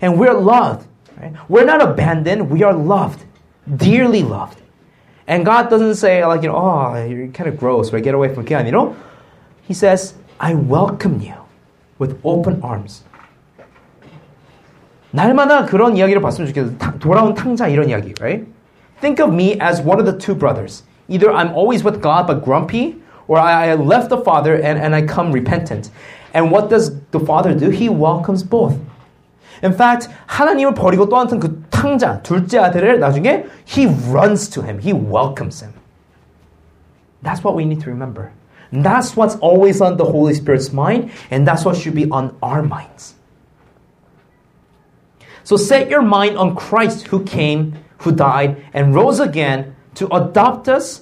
And 0.00 0.18
we're 0.18 0.34
loved. 0.34 0.86
Right? 1.20 1.34
We're 1.48 1.64
not 1.64 1.82
abandoned. 1.82 2.50
We 2.50 2.62
are 2.62 2.74
loved. 2.74 3.24
Dearly 3.66 4.22
loved. 4.22 4.60
And 5.26 5.44
God 5.44 5.70
doesn't 5.70 5.96
say 5.96 6.24
like, 6.24 6.42
you 6.42 6.48
know, 6.48 6.56
oh, 6.56 7.04
you're 7.04 7.28
kind 7.28 7.48
of 7.48 7.58
gross, 7.58 7.92
right? 7.92 8.02
Get 8.02 8.14
away 8.14 8.32
from 8.32 8.44
Kian, 8.44 8.66
you 8.66 8.72
know? 8.72 8.94
He 9.62 9.74
says, 9.74 10.14
I 10.38 10.54
welcome 10.54 11.20
you 11.20 11.34
with 11.98 12.20
open 12.22 12.62
arms. 12.62 13.02
날마다 15.12 15.64
그런 15.66 15.96
이야기를 15.96 16.20
봤으면 16.20 16.48
좋겠어요. 16.48 16.78
타- 16.78 16.98
돌아온 16.98 17.34
탕자 17.34 17.68
이런 17.68 17.88
이야기, 17.88 18.14
right? 18.20 18.46
Think 19.00 19.22
of 19.24 19.32
me 19.32 19.58
as 19.60 19.80
one 19.80 19.98
of 20.00 20.04
the 20.04 20.16
two 20.16 20.34
brothers. 20.34 20.82
Either 21.08 21.30
I'm 21.30 21.52
always 21.54 21.84
with 21.84 22.00
God 22.02 22.26
but 22.26 22.44
grumpy, 22.44 22.96
or 23.28 23.38
I 23.38 23.70
I 23.70 23.74
left 23.74 24.08
the 24.08 24.20
father 24.22 24.54
and, 24.54 24.78
and 24.78 24.94
I 24.94 25.02
come 25.06 25.32
repentant. 25.32 25.90
And 26.34 26.50
what 26.50 26.68
does 26.68 26.92
the 27.12 27.20
father 27.20 27.54
do? 27.54 27.70
He 27.70 27.88
welcomes 27.88 28.42
both. 28.42 28.76
In 29.62 29.72
fact, 29.72 30.08
하나님을 30.26 30.74
버리고 30.74 31.08
떠났던 31.08 31.40
그 31.40 31.62
탕자, 31.70 32.22
둘째 32.22 32.58
아들을 32.58 32.98
나중에 33.00 33.46
he 33.66 33.86
runs 34.10 34.50
to 34.50 34.62
him. 34.62 34.80
He 34.80 34.92
welcomes 34.92 35.62
him. 35.62 35.72
That's 37.22 37.42
what 37.42 37.56
we 37.56 37.64
need 37.64 37.80
to 37.84 37.90
remember. 37.90 38.32
And 38.72 38.84
that's 38.84 39.16
what's 39.16 39.36
always 39.40 39.80
on 39.80 39.96
the 39.96 40.04
Holy 40.04 40.34
Spirit's 40.34 40.72
mind, 40.72 41.10
and 41.30 41.46
that's 41.46 41.64
what 41.64 41.76
should 41.76 41.94
be 41.94 42.10
on 42.10 42.36
our 42.42 42.62
minds. 42.62 43.14
So 45.43 45.57
set 45.57 45.89
your 45.89 46.01
mind 46.01 46.37
on 46.37 46.55
Christ 46.55 47.07
who 47.07 47.23
came, 47.23 47.75
who 47.99 48.11
died, 48.11 48.63
and 48.73 48.93
rose 48.93 49.19
again 49.19 49.75
to 49.95 50.07
adopt 50.15 50.67
us, 50.67 51.01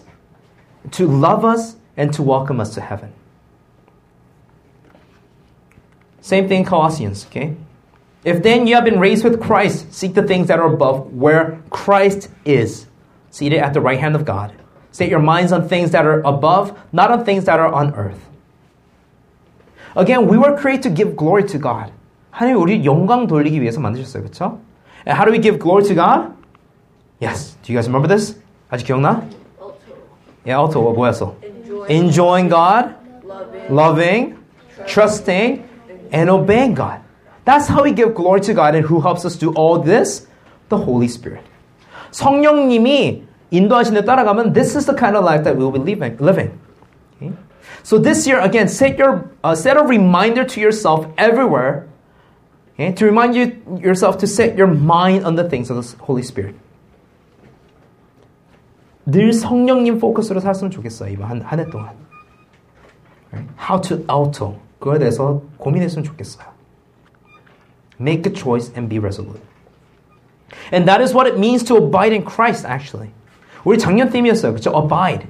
to 0.92 1.08
love 1.08 1.44
us, 1.46 1.76
and 1.98 2.14
to 2.14 2.24
welcome 2.24 2.60
us 2.60 2.74
to 2.76 2.82
heaven. 2.82 3.14
Same 6.22 6.48
thing 6.48 6.60
in 6.60 6.66
Colossians, 6.66 7.26
okay? 7.26 7.56
If 8.24 8.44
then 8.44 8.68
you 8.68 8.76
have 8.76 8.84
been 8.84 9.00
raised 9.00 9.24
with 9.24 9.42
Christ, 9.42 9.94
seek 9.94 10.14
the 10.14 10.24
things 10.24 10.48
that 10.48 10.60
are 10.60 10.74
above, 10.74 11.14
where 11.14 11.62
Christ 11.70 12.30
is, 12.46 12.88
seated 13.32 13.60
at 13.60 13.74
the 13.74 13.82
right 13.82 14.00
hand 14.00 14.16
of 14.16 14.26
God. 14.26 14.54
Set 14.92 15.10
your 15.10 15.20
minds 15.20 15.52
on 15.52 15.68
things 15.68 15.92
that 15.92 16.06
are 16.06 16.22
above, 16.22 16.78
not 16.92 17.12
on 17.12 17.24
things 17.24 17.46
that 17.46 17.60
are 17.60 17.72
on 17.72 17.94
earth. 17.96 18.26
Again, 19.96 20.28
we 20.28 20.38
were 20.38 20.58
created 20.58 20.84
to 20.84 20.90
give 20.90 21.16
glory 21.16 21.44
to 21.46 21.58
God. 21.58 21.92
하나님 22.31 22.61
우리 22.61 22.85
영광 22.85 23.27
돌리기 23.27 23.61
위해서 23.61 23.81
만드셨어요, 23.81 24.23
그렇죠? 24.25 24.59
And 25.07 25.17
how 25.17 25.25
do 25.25 25.33
we 25.33 25.41
give 25.41 25.59
glory 25.59 25.85
to 25.85 25.95
God? 25.95 26.33
Yes. 27.21 27.57
Do 27.63 27.73
you 27.73 27.79
guys 27.79 27.89
remember 27.89 28.09
this? 28.09 28.41
아직 28.71 28.87
기억나? 28.87 29.23
Yeah, 30.45 30.61
also 30.61 30.81
뭐였어? 30.93 31.37
Enjoying 31.89 32.49
God, 32.49 32.95
loving, 33.71 34.37
trusting, 34.87 35.63
and 36.13 36.31
obeying 36.31 36.75
God. 36.75 37.01
That's 37.45 37.69
how 37.69 37.85
we 37.85 37.93
give 37.93 38.15
glory 38.15 38.41
to 38.43 38.55
God 38.55 38.75
and 38.75 38.85
who 38.85 39.01
helps 39.01 39.25
us 39.25 39.37
do 39.37 39.53
all 39.53 39.79
this? 39.79 40.27
The 40.69 40.79
Holy 40.79 41.07
Spirit. 41.07 41.45
성령님이 42.11 43.25
인도하신 43.51 43.95
데 43.95 44.05
따라가면 44.05 44.53
this 44.53 44.77
is 44.77 44.87
the 44.87 44.97
kind 44.97 45.17
of 45.17 45.25
life 45.25 45.45
that 45.45 45.57
we 45.57 45.65
will 45.65 45.73
be 45.73 45.79
living. 45.79 46.17
living. 46.19 46.59
Okay? 47.17 47.33
So 47.83 47.99
this 47.99 48.27
year, 48.27 48.41
again, 48.41 48.69
set 48.69 48.99
your 48.99 49.31
uh, 49.45 49.55
set 49.55 49.77
a 49.77 49.83
reminder 49.83 50.45
to 50.45 50.61
yourself 50.61 51.07
everywhere 51.17 51.87
okay, 52.79 52.93
to 52.93 53.05
remind 53.07 53.35
you 53.35 53.63
yourself 53.81 54.19
to 54.19 54.27
set 54.27 54.57
your 54.57 54.69
mind 54.69 55.25
on 55.25 55.37
the 55.37 55.49
things 55.49 55.71
of 55.71 55.81
the 55.81 56.05
Holy 56.05 56.23
Spirit. 56.23 56.57
늘 59.07 59.33
성령님 59.33 59.99
포커스로 59.99 60.41
살았으면 60.41 60.71
좋겠어요. 60.71 61.13
이번 61.13 61.43
한 61.43 61.61
해 61.61 61.67
동안. 61.67 61.95
Right? 63.33 63.51
How 63.59 63.81
to 63.83 64.05
auto 64.09 64.57
그거에 64.79 64.99
대해서 64.99 65.43
고민했으면 65.59 66.05
좋겠어요. 66.05 66.47
Make 68.01 68.31
a 68.31 68.35
choice 68.35 68.73
and 68.77 68.89
be 68.89 68.99
resolute. 68.99 69.41
And 70.73 70.87
that 70.89 71.01
is 71.03 71.15
what 71.15 71.29
it 71.29 71.39
means 71.39 71.63
to 71.65 71.77
abide 71.77 72.13
in 72.13 72.25
Christ, 72.25 72.67
actually. 72.67 73.11
우리 73.65 73.79
작년 73.79 74.11
팀이었어요. 74.11 74.53
그렇죠? 74.53 74.73
Abide. 74.75 75.27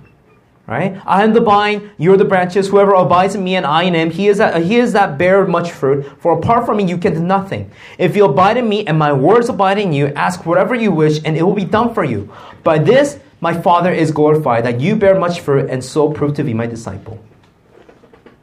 Right? 0.68 0.98
I 1.04 1.24
am 1.24 1.34
the 1.34 1.42
vine, 1.42 1.90
you're 1.98 2.16
the 2.16 2.24
branches. 2.24 2.68
Whoever 2.68 2.94
abides 2.94 3.34
in 3.34 3.44
me 3.44 3.54
and 3.54 3.66
I 3.66 3.82
in 3.82 3.94
him, 3.94 4.10
he 4.10 4.28
is 4.28 4.38
that, 4.38 4.62
he 4.62 4.76
is 4.76 4.94
that 4.94 5.18
bear 5.18 5.46
much 5.46 5.72
fruit. 5.72 6.06
For 6.20 6.32
apart 6.38 6.64
from 6.64 6.78
me, 6.78 6.84
you 6.84 6.96
can 6.96 7.12
do 7.12 7.20
nothing. 7.20 7.70
If 7.98 8.16
you 8.16 8.24
abide 8.24 8.56
in 8.56 8.66
me 8.66 8.86
and 8.86 8.98
my 8.98 9.12
words 9.12 9.50
abide 9.50 9.78
in 9.78 9.92
you, 9.92 10.06
ask 10.16 10.46
whatever 10.46 10.74
you 10.74 10.90
wish, 10.90 11.20
and 11.22 11.36
it 11.36 11.42
will 11.42 11.52
be 11.52 11.66
done 11.66 11.92
for 11.92 12.02
you. 12.02 12.32
By 12.62 12.78
this, 12.78 13.18
my 13.42 13.52
Father 13.52 13.92
is 13.92 14.10
glorified, 14.10 14.64
that 14.64 14.80
you 14.80 14.96
bear 14.96 15.18
much 15.18 15.40
fruit 15.40 15.68
and 15.68 15.84
so 15.84 16.10
prove 16.10 16.32
to 16.36 16.42
be 16.42 16.54
my 16.54 16.66
disciple. 16.66 17.22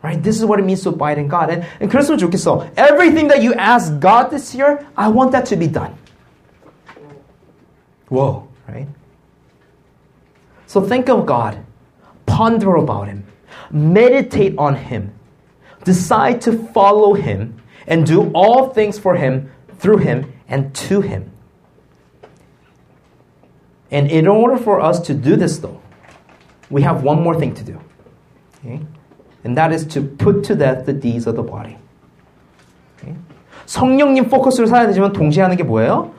Right? 0.04 0.22
This 0.22 0.38
is 0.38 0.46
what 0.46 0.60
it 0.60 0.64
means 0.64 0.84
to 0.84 0.90
abide 0.90 1.18
in 1.18 1.28
God. 1.28 1.50
And, 1.50 1.66
and 1.80 1.90
그랬으면 1.90 2.20
좋겠어. 2.20 2.70
Everything 2.78 3.30
that 3.30 3.42
you 3.42 3.56
ask 3.56 4.00
God 4.00 4.30
this 4.30 4.54
year, 4.54 4.86
I 4.96 5.08
want 5.08 5.32
that 5.32 5.48
to 5.48 5.56
be 5.56 5.66
done. 5.66 5.96
Whoa, 8.10 8.48
right? 8.68 8.88
So 10.68 10.82
think 10.82 11.10
of 11.10 11.26
God, 11.26 11.58
ponder 12.26 12.76
about 12.76 13.08
Him, 13.08 13.26
meditate 13.72 14.56
on 14.58 14.76
Him, 14.76 15.14
decide 15.84 16.42
to 16.42 16.54
follow 16.70 17.14
Him, 17.14 17.62
and 17.88 18.06
do 18.06 18.32
all 18.34 18.70
things 18.70 19.00
for 19.00 19.16
Him, 19.16 19.52
through 19.78 19.98
Him, 19.98 20.32
and 20.48 20.74
to 20.76 21.02
Him. 21.02 21.32
And 23.92 24.10
in 24.10 24.28
order 24.28 24.58
for 24.58 24.80
us 24.80 25.00
to 25.02 25.14
do 25.14 25.36
this, 25.36 25.60
though, 25.60 25.82
we 26.70 26.82
have 26.84 27.04
one 27.04 27.22
more 27.22 27.38
thing 27.38 27.54
to 27.56 27.64
do. 27.64 27.80
Okay? 28.60 28.80
And 29.44 29.58
that 29.58 29.74
is 29.74 29.86
to 29.88 30.02
put 30.02 30.44
to 30.46 30.56
death 30.56 30.86
the 30.86 30.94
deeds 30.94 31.28
of 31.28 31.36
the 31.36 31.44
body. 31.44 31.78
Okay? 32.98 33.16
성령님 33.66 34.30
포커스로 34.30 34.68
살아야 34.68 34.88
되지만 34.88 35.12
동시에 35.14 35.44
하는 35.44 35.58
게 35.58 35.64
뭐예요? 35.64 36.14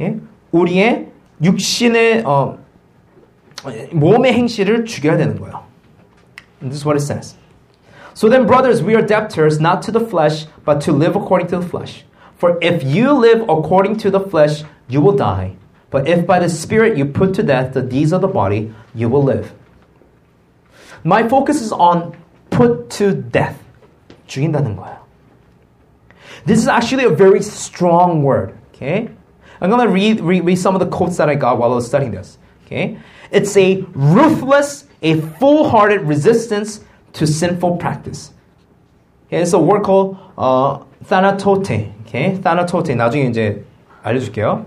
예? 0.00 0.16
우리의 0.52 1.10
육신의 1.42 2.22
어, 2.24 2.58
몸의 3.92 4.32
행실을 4.32 4.84
죽여야 4.84 5.16
되는 5.16 5.38
거예요. 5.38 5.64
And 6.60 6.70
this 6.72 6.78
is 6.80 6.86
what 6.86 6.96
it 6.96 7.02
says. 7.02 7.36
So 8.14 8.28
then, 8.28 8.46
brothers, 8.46 8.82
we 8.82 8.96
are 8.96 9.02
debtors 9.02 9.60
not 9.60 9.80
to 9.82 9.92
the 9.92 10.00
flesh, 10.00 10.46
but 10.64 10.80
to 10.82 10.92
live 10.92 11.14
according 11.14 11.48
to 11.48 11.58
the 11.58 11.66
flesh. 11.66 12.04
For 12.36 12.58
if 12.60 12.82
you 12.82 13.12
live 13.12 13.42
according 13.48 13.98
to 13.98 14.10
the 14.10 14.20
flesh, 14.20 14.64
you 14.88 15.00
will 15.00 15.16
die. 15.16 15.56
But 15.90 16.08
if 16.08 16.26
by 16.26 16.38
the 16.38 16.48
Spirit 16.48 16.98
you 16.98 17.06
put 17.06 17.34
to 17.34 17.42
death 17.42 17.74
the 17.74 17.82
deeds 17.82 18.12
of 18.12 18.20
the 18.20 18.28
body, 18.28 18.74
you 18.94 19.08
will 19.08 19.22
live. 19.22 19.54
My 21.04 21.28
focus 21.28 21.62
is 21.62 21.72
on 21.72 22.16
put 22.50 22.90
to 22.98 23.14
death. 23.14 23.58
죽인다는 24.26 24.76
거예요. 24.76 24.98
This 26.44 26.58
is 26.58 26.68
actually 26.68 27.04
a 27.04 27.10
very 27.10 27.42
strong 27.42 28.22
word. 28.22 28.56
Okay? 28.74 29.08
I'm 29.60 29.70
going 29.70 29.86
to 29.86 29.92
read, 29.92 30.20
read, 30.20 30.44
read 30.44 30.58
some 30.58 30.74
of 30.74 30.80
the 30.80 30.86
quotes 30.86 31.16
that 31.16 31.28
I 31.28 31.34
got 31.34 31.58
while 31.58 31.72
I 31.72 31.74
was 31.74 31.86
studying 31.86 32.12
this. 32.12 32.38
Okay? 32.66 32.98
It's 33.32 33.56
a 33.56 33.84
ruthless, 33.94 34.86
a 35.02 35.20
full 35.20 35.68
hearted 35.68 36.02
resistance 36.02 36.84
to 37.14 37.26
sinful 37.26 37.76
practice. 37.76 38.32
Okay? 39.26 39.42
It's 39.42 39.52
a 39.52 39.58
word 39.58 39.82
called 39.82 40.16
uh, 40.36 40.78
thanatote. 41.04 41.92
Okay? 42.02 42.38
thanatote. 42.38 42.94
나중에 42.94 43.28
이제 43.28 43.64
알려줄게요. 44.02 44.64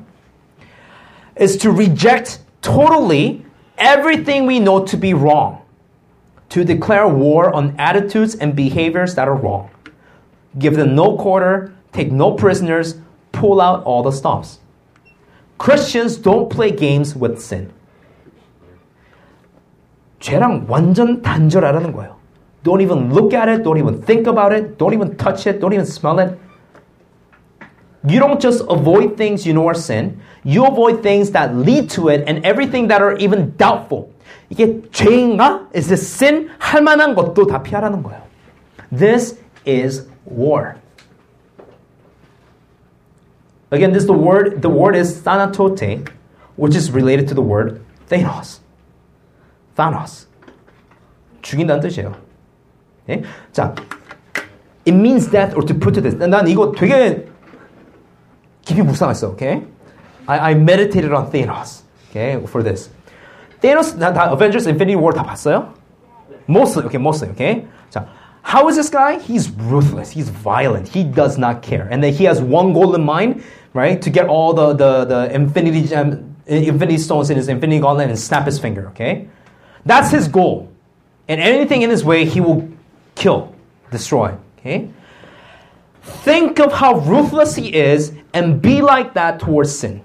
Is 1.35 1.57
to 1.57 1.71
reject 1.71 2.41
totally 2.61 3.45
everything 3.77 4.45
we 4.45 4.59
know 4.59 4.83
to 4.85 4.97
be 4.97 5.13
wrong. 5.13 5.61
To 6.49 6.63
declare 6.63 7.07
war 7.07 7.53
on 7.53 7.75
attitudes 7.79 8.35
and 8.35 8.55
behaviors 8.55 9.15
that 9.15 9.27
are 9.27 9.35
wrong. 9.35 9.69
Give 10.59 10.75
them 10.75 10.95
no 10.95 11.15
quarter, 11.15 11.73
take 11.93 12.11
no 12.11 12.33
prisoners, 12.33 12.95
pull 13.31 13.61
out 13.61 13.83
all 13.85 14.03
the 14.03 14.11
stops. 14.11 14.59
Christians 15.57 16.17
don't 16.17 16.49
play 16.49 16.71
games 16.71 17.15
with 17.15 17.41
sin. 17.41 17.71
죄랑 20.20 20.66
완전 20.68 21.22
단절하라는 21.22 21.92
거예요. 21.92 22.16
Don't 22.62 22.82
even 22.82 23.12
look 23.12 23.32
at 23.32 23.48
it. 23.48 23.62
Don't 23.62 23.78
even 23.78 24.00
think 24.02 24.26
about 24.26 24.52
it. 24.52 24.76
Don't 24.76 24.92
even 24.92 25.16
touch 25.16 25.46
it. 25.46 25.60
Don't 25.60 25.72
even 25.72 25.86
smell 25.86 26.18
it. 26.18 26.36
You 28.08 28.18
don't 28.18 28.40
just 28.40 28.64
avoid 28.68 29.16
things 29.16 29.46
you 29.46 29.52
know 29.52 29.66
are 29.68 29.74
sin. 29.74 30.20
You 30.44 30.64
avoid 30.66 31.02
things 31.02 31.30
that 31.32 31.54
lead 31.54 31.90
to 31.90 32.08
it 32.08 32.24
and 32.26 32.44
everything 32.44 32.88
that 32.88 33.02
are 33.02 33.16
even 33.18 33.54
doubtful. 33.56 34.10
이게 34.50 34.82
죄인가? 34.90 35.66
Is 35.74 35.88
this 35.88 36.06
sin? 36.06 36.48
할 36.58 36.82
만한 36.82 37.14
것도 37.14 37.46
다 37.46 37.62
피하라는 37.62 38.02
거예요. 38.02 38.22
This 38.96 39.38
is 39.66 40.08
war. 40.24 40.76
Again, 43.70 43.92
this 43.92 44.06
the 44.06 44.14
word. 44.14 44.62
The 44.62 44.70
word 44.70 44.94
is 44.96 45.22
thanatote, 45.22 46.08
which 46.54 46.76
is 46.76 46.92
related 46.92 47.26
to 47.28 47.34
the 47.34 47.42
word 47.42 47.80
thanos. 48.08 48.60
Thanos. 49.75 50.27
죽인다는 51.41 51.81
뜻이에요. 51.81 52.13
예? 53.09 53.23
자, 53.51 53.73
it 54.85 54.95
means 54.95 55.29
death 55.29 55.55
or 55.55 55.65
to 55.65 55.77
put 55.77 55.93
to 55.93 56.01
death. 56.01 56.17
난 56.17 56.47
이거 56.47 56.71
되게 56.71 57.27
깊이 58.61 58.81
묵상했어. 58.81 59.29
Okay? 59.29 59.63
I, 60.27 60.51
I 60.51 60.53
meditated 60.53 61.11
on 61.11 61.31
Thanos. 61.31 61.83
Okay, 62.09 62.39
for 62.45 62.63
this. 62.63 62.89
Thanos, 63.61 63.97
다, 63.97 64.13
다 64.13 64.31
Avengers 64.31 64.67
Infinity 64.67 64.95
War 64.95 65.13
다 65.13 65.23
봤어요? 65.23 65.73
Mostly, 66.47 66.85
okay, 66.85 66.99
mostly, 66.99 67.29
okay? 67.29 67.67
자, 67.89 68.07
how 68.43 68.67
is 68.67 68.75
this 68.75 68.89
guy? 68.89 69.19
He's 69.19 69.49
ruthless. 69.51 70.11
He's 70.11 70.29
violent. 70.29 70.89
He 70.89 71.03
does 71.03 71.37
not 71.37 71.61
care. 71.61 71.87
And 71.89 72.03
then 72.03 72.11
he 72.11 72.25
has 72.25 72.41
one 72.41 72.73
goal 72.73 72.95
in 72.95 73.03
mind, 73.03 73.43
right? 73.73 74.01
To 74.01 74.09
get 74.09 74.27
all 74.27 74.53
the, 74.53 74.73
the, 74.73 75.05
the 75.05 75.33
infinity 75.33 75.87
gem, 75.87 76.35
infinity 76.47 76.97
stones 76.97 77.29
in 77.29 77.37
his 77.37 77.47
infinity 77.47 77.79
gauntlet 77.79 78.09
and 78.09 78.19
snap 78.19 78.45
his 78.45 78.59
finger, 78.59 78.89
okay? 78.89 79.27
That's 79.85 80.11
his 80.11 80.27
goal. 80.27 80.71
And 81.27 81.39
anything 81.39 81.81
in 81.81 81.89
his 81.89 82.03
way, 82.03 82.25
he 82.25 82.41
will 82.41 82.67
kill, 83.15 83.55
destroy, 83.89 84.35
okay? 84.59 84.89
Think 86.01 86.59
of 86.59 86.73
how 86.73 86.99
ruthless 86.99 87.55
he 87.55 87.73
is 87.73 88.13
and 88.33 88.61
be 88.61 88.81
like 88.81 89.13
that 89.13 89.39
towards 89.39 89.75
sin. 89.75 90.01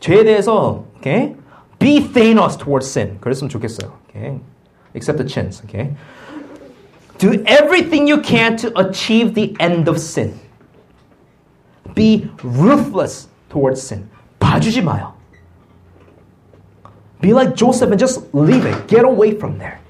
죄에 0.00 0.24
대해서, 0.24 0.84
okay? 0.98 1.34
Be 1.78 2.00
Thanos 2.00 2.56
towards 2.56 2.86
sin. 2.86 3.18
그랬으면 3.20 3.48
좋겠어요. 3.48 3.92
Okay? 4.08 4.40
Except 4.94 5.18
the 5.18 5.24
chins. 5.24 5.62
Okay? 5.64 5.94
Do 7.18 7.42
everything 7.46 8.06
you 8.06 8.20
can 8.20 8.56
to 8.58 8.76
achieve 8.78 9.34
the 9.34 9.56
end 9.60 9.88
of 9.88 10.00
sin. 10.00 10.38
Be 11.94 12.30
ruthless 12.42 13.28
towards 13.48 13.82
sin. 13.82 14.08
봐주지 14.40 14.82
마요. 14.82 15.14
Be 17.22 17.32
like 17.32 17.54
Joseph 17.54 17.90
and 17.90 17.98
just 17.98 18.22
leave 18.32 18.64
it. 18.64 18.86
Get 18.86 19.04
away 19.04 19.34
from 19.34 19.58
there. 19.58 19.80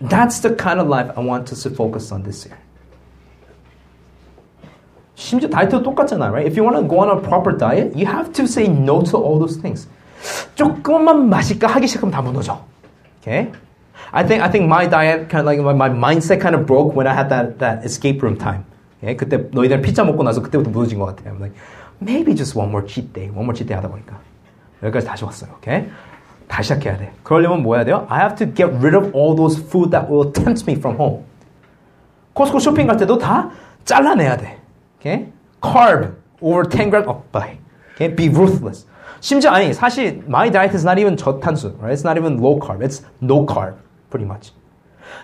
That's 0.00 0.40
the 0.40 0.54
kind 0.54 0.80
of 0.80 0.88
life 0.88 1.10
I 1.16 1.20
want 1.20 1.52
us 1.52 1.62
to 1.62 1.70
focus 1.70 2.12
on 2.12 2.22
this 2.24 2.46
year. 2.46 2.58
심지어 5.14 5.48
다이어트 5.48 5.82
똑같잖아요, 5.82 6.32
right? 6.32 6.46
If 6.46 6.56
you 6.56 6.64
want 6.64 6.76
to 6.76 6.82
go 6.82 6.98
on 6.98 7.08
a 7.08 7.20
proper 7.20 7.52
diet, 7.52 7.94
you 7.94 8.04
have 8.06 8.32
to 8.34 8.46
say 8.46 8.66
no 8.66 9.00
to 9.02 9.16
all 9.16 9.38
those 9.38 9.56
things. 9.56 9.86
조금만 10.56 11.28
마실까 11.28 11.68
하기 11.68 11.86
시작하면 11.86 12.10
다 12.10 12.20
무너져. 12.20 12.60
Okay? 13.20 13.52
I 14.12 14.26
think 14.26 14.42
I 14.42 14.50
think 14.50 14.66
my 14.66 14.86
diet 14.86 15.30
kind 15.30 15.40
of 15.40 15.46
like 15.46 15.60
my, 15.62 15.72
my 15.72 15.88
mindset 15.88 16.40
kind 16.40 16.54
of 16.54 16.66
broke 16.66 16.94
when 16.94 17.06
I 17.06 17.14
had 17.14 17.28
that 17.30 17.58
that 17.58 17.84
escape 17.84 18.20
room 18.22 18.36
time. 18.36 18.64
Okay? 18.98 19.16
그때 19.16 19.48
너희들 19.52 19.80
피자 19.82 20.04
먹고 20.04 20.22
나서 20.24 20.42
그때부터 20.42 20.70
무너진 20.70 20.98
것 20.98 21.06
같아요. 21.06 21.34
I'm 21.34 21.40
like 21.40 21.54
maybe 22.00 22.34
just 22.34 22.58
one 22.58 22.68
more 22.70 22.84
cheat 22.84 23.12
day, 23.14 23.30
one 23.30 23.46
more 23.46 23.54
cheat 23.54 23.68
day 23.68 23.76
하다 23.78 23.88
보니까 23.88 24.18
여기까지 24.82 25.06
다시 25.06 25.24
왔어요. 25.24 25.52
Okay? 25.58 25.90
다시 26.48 26.68
시작해야 26.68 26.96
돼. 26.96 27.12
그러려면 27.22 27.62
뭐 27.62 27.76
해야 27.76 27.84
돼요? 27.84 28.06
I 28.08 28.20
have 28.20 28.36
to 28.36 28.46
get 28.46 28.70
rid 28.78 28.96
of 28.96 29.12
all 29.14 29.34
those 29.34 29.58
food 29.58 29.90
that 29.90 30.10
will 30.10 30.32
tempt 30.32 30.64
me 30.66 30.74
from 30.76 30.96
home. 30.96 31.24
코스코 32.34 32.58
쇼핑 32.58 32.86
갈 32.86 32.96
때도 32.96 33.18
다 33.18 33.50
잘라내야 33.84 34.36
돼. 34.36 34.58
Okay? 34.98 35.32
Carb 35.60 36.14
over 36.40 36.68
10 36.68 36.90
grams 36.90 37.08
of 37.08 37.22
buy. 37.32 37.58
Okay? 37.94 38.14
Be 38.14 38.28
ruthless. 38.28 38.86
심지어 39.20 39.52
아니 39.52 39.72
사실 39.72 40.22
my 40.28 40.50
diet 40.50 40.74
is 40.74 40.84
not 40.84 40.98
even 41.00 41.16
저탄수, 41.16 41.78
right? 41.80 41.92
It's 41.92 42.04
not 42.04 42.18
even 42.18 42.42
low 42.42 42.58
carb. 42.58 42.82
It's 42.82 43.02
no 43.22 43.46
carb, 43.46 43.76
pretty 44.10 44.26
much. 44.26 44.52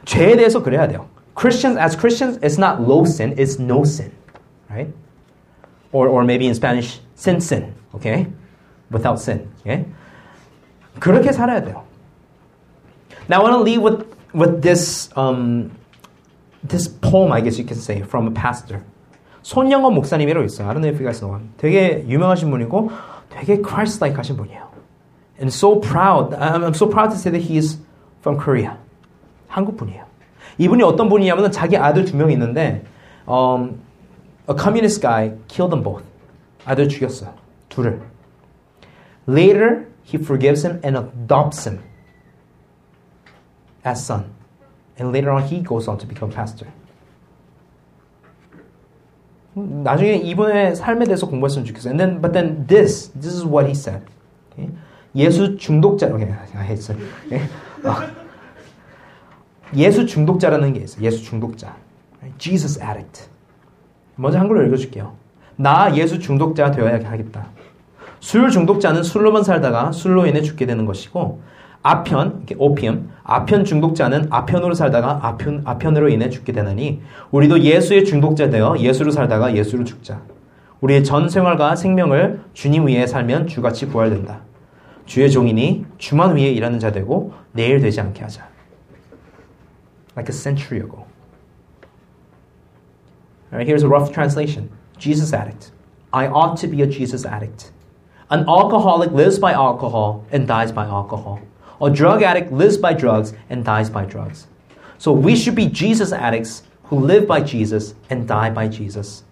죄에 0.06 0.36
대해서 0.36 0.62
그래야 0.62 0.88
돼요. 0.88 1.06
Christians 1.34 1.78
as 1.78 1.96
Christians, 1.96 2.38
it's 2.42 2.58
not 2.58 2.80
low 2.80 3.04
sin, 3.04 3.34
it's 3.36 3.60
no 3.60 3.84
sin, 3.84 4.10
right? 4.70 4.88
Or 5.92 6.08
or 6.08 6.24
maybe 6.24 6.46
in 6.46 6.54
Spanish, 6.54 7.00
sin 7.14 7.40
sin, 7.40 7.74
okay? 7.94 8.26
Without 8.95 9.19
sin, 9.19 9.49
okay? 9.59 9.85
그렇게 10.99 11.33
살아야 11.33 11.59
돼요. 11.61 11.83
Now 13.27 13.41
I 13.41 13.43
want 13.43 13.53
to 13.57 13.61
leave 13.61 13.81
with 13.83 14.05
with 14.33 14.61
this 14.61 15.09
um, 15.17 15.71
this 16.63 16.87
poem, 16.87 17.33
I 17.33 17.41
guess 17.41 17.59
you 17.59 17.65
can 17.67 17.75
say, 17.77 17.99
from 18.03 18.27
a 18.27 18.31
pastor. 18.31 18.81
손영원 19.43 19.93
목사님이라고 19.93 20.45
있어요. 20.45 20.67
I 20.69 20.73
don't 20.73 20.81
know 20.81 20.89
if 20.89 20.97
you 20.99 21.05
guys 21.05 21.19
know 21.19 21.35
him. 21.35 21.51
되게 21.57 22.05
유명하신 22.07 22.49
분이고 22.49 22.89
되게 23.29 23.61
Christ-like 23.61 24.17
하신 24.17 24.37
분이에요. 24.37 24.63
And 25.37 25.51
so 25.53 25.81
proud, 25.81 26.33
I'm, 26.33 26.63
I'm 26.63 26.73
so 26.73 26.87
proud 26.87 27.11
to 27.11 27.17
say 27.17 27.29
that 27.31 27.43
he 27.43 27.57
is 27.57 27.77
from 28.21 28.39
Korea. 28.39 28.77
한국 29.49 29.75
분이에요. 29.77 30.05
이분이 30.57 30.81
어떤 30.83 31.09
분이냐면 31.09 31.51
자기 31.51 31.75
아들 31.75 32.05
두 32.05 32.15
명 32.15 32.31
있는데 32.31 32.85
um, 33.27 33.81
a 34.49 34.55
communist 34.57 35.01
guy 35.01 35.33
killed 35.49 35.69
them 35.69 35.83
both. 35.83 36.03
아들 36.65 36.87
죽였어요. 36.87 37.33
둘을. 37.69 37.99
Later, 39.27 39.87
he 40.03 40.17
forgives 40.17 40.63
him 40.63 40.79
and 40.83 40.97
adopts 40.97 41.65
him 41.65 41.81
as 43.83 44.05
son. 44.05 44.33
And 44.97 45.11
later 45.11 45.31
on, 45.31 45.43
he 45.43 45.61
goes 45.61 45.87
on 45.87 45.97
to 45.97 46.07
become 46.07 46.31
pastor. 46.31 46.67
나중에 49.55 50.15
이분의 50.15 50.75
삶에 50.75 51.05
대해서 51.05 51.27
공부했으면 51.27 51.65
좋겠어요. 51.65 51.91
And 51.91 51.99
then, 51.99 52.21
but 52.21 52.33
then 52.33 52.67
this, 52.67 53.09
this 53.13 53.33
is 53.33 53.45
what 53.45 53.65
he 53.67 53.71
said. 53.71 54.03
Okay? 54.51 54.69
예수 55.15 55.55
중독자, 55.55 56.07
okay, 56.07 56.29
I 56.55 56.65
hate 56.65 56.93
it. 56.93 57.01
Okay? 57.25 57.47
어. 57.83 58.25
예수 59.75 60.05
중독자라는 60.05 60.73
게 60.73 60.81
있어요. 60.81 61.03
예수 61.03 61.23
중독자. 61.23 61.75
Jesus 62.37 62.79
addict. 62.79 63.29
먼저 64.15 64.39
한글로 64.39 64.65
읽어줄게요. 64.67 65.15
나 65.55 65.95
예수 65.95 66.19
중독자 66.19 66.71
되어야 66.71 67.09
하겠다. 67.09 67.49
술 68.19 68.49
중독자는 68.49 69.03
술로만 69.03 69.43
살다가 69.43 69.91
술로 69.91 70.25
인해 70.25 70.41
죽게 70.41 70.65
되는 70.65 70.85
것이고 70.85 71.41
아편, 71.83 72.47
오피움, 72.57 73.11
아편 73.23 73.63
중독자는 73.63 74.27
아편으로 74.31 74.73
살다가 74.73 75.19
아편, 75.21 75.61
아편으로 75.65 76.09
인해 76.09 76.29
죽게 76.29 76.51
되나니 76.51 77.01
우리도 77.29 77.61
예수의 77.61 78.05
중독자 78.05 78.49
되어 78.49 78.75
예수로 78.79 79.11
살다가 79.11 79.55
예수로 79.55 79.83
죽자. 79.83 80.21
우리의 80.81 81.03
전 81.03 81.29
생활과 81.29 81.75
생명을 81.75 82.41
주님 82.53 82.87
위에 82.87 83.05
살면 83.05 83.45
주같이 83.47 83.87
부활된다. 83.87 84.41
주의 85.05 85.29
종이니 85.29 85.85
주만 85.99 86.35
위에 86.35 86.51
일하는 86.51 86.79
자 86.79 86.91
되고 86.91 87.33
내일 87.51 87.79
되지 87.79 88.01
않게 88.01 88.23
하자. 88.23 88.47
Like 90.15 90.29
a 90.29 90.33
century 90.33 90.81
ago. 90.81 91.05
Alright, 93.51 93.67
here's 93.67 93.83
a 93.83 93.87
rough 93.87 94.11
translation. 94.11 94.69
Jesus 94.97 95.33
addict. 95.33 95.71
I 96.11 96.27
ought 96.27 96.59
to 96.61 96.67
be 96.67 96.81
a 96.81 96.89
Jesus 96.89 97.27
addict. 97.27 97.74
An 98.30 98.48
alcoholic 98.48 99.10
lives 99.10 99.38
by 99.38 99.52
alcohol 99.52 100.24
and 100.30 100.46
dies 100.46 100.72
by 100.72 100.84
alcohol. 100.84 101.40
A 101.82 101.90
drug 101.90 102.22
addict 102.22 102.52
lives 102.52 102.76
by 102.76 102.92
drugs 102.92 103.32
and 103.48 103.64
dies 103.64 103.90
by 103.90 104.04
drugs. 104.04 104.46
So 104.98 105.12
we 105.12 105.34
should 105.34 105.54
be 105.54 105.66
Jesus 105.66 106.12
addicts 106.12 106.62
who 106.84 106.98
live 106.98 107.26
by 107.26 107.40
Jesus 107.40 107.94
and 108.10 108.28
die 108.28 108.50
by 108.50 108.68
Jesus. 108.68 109.24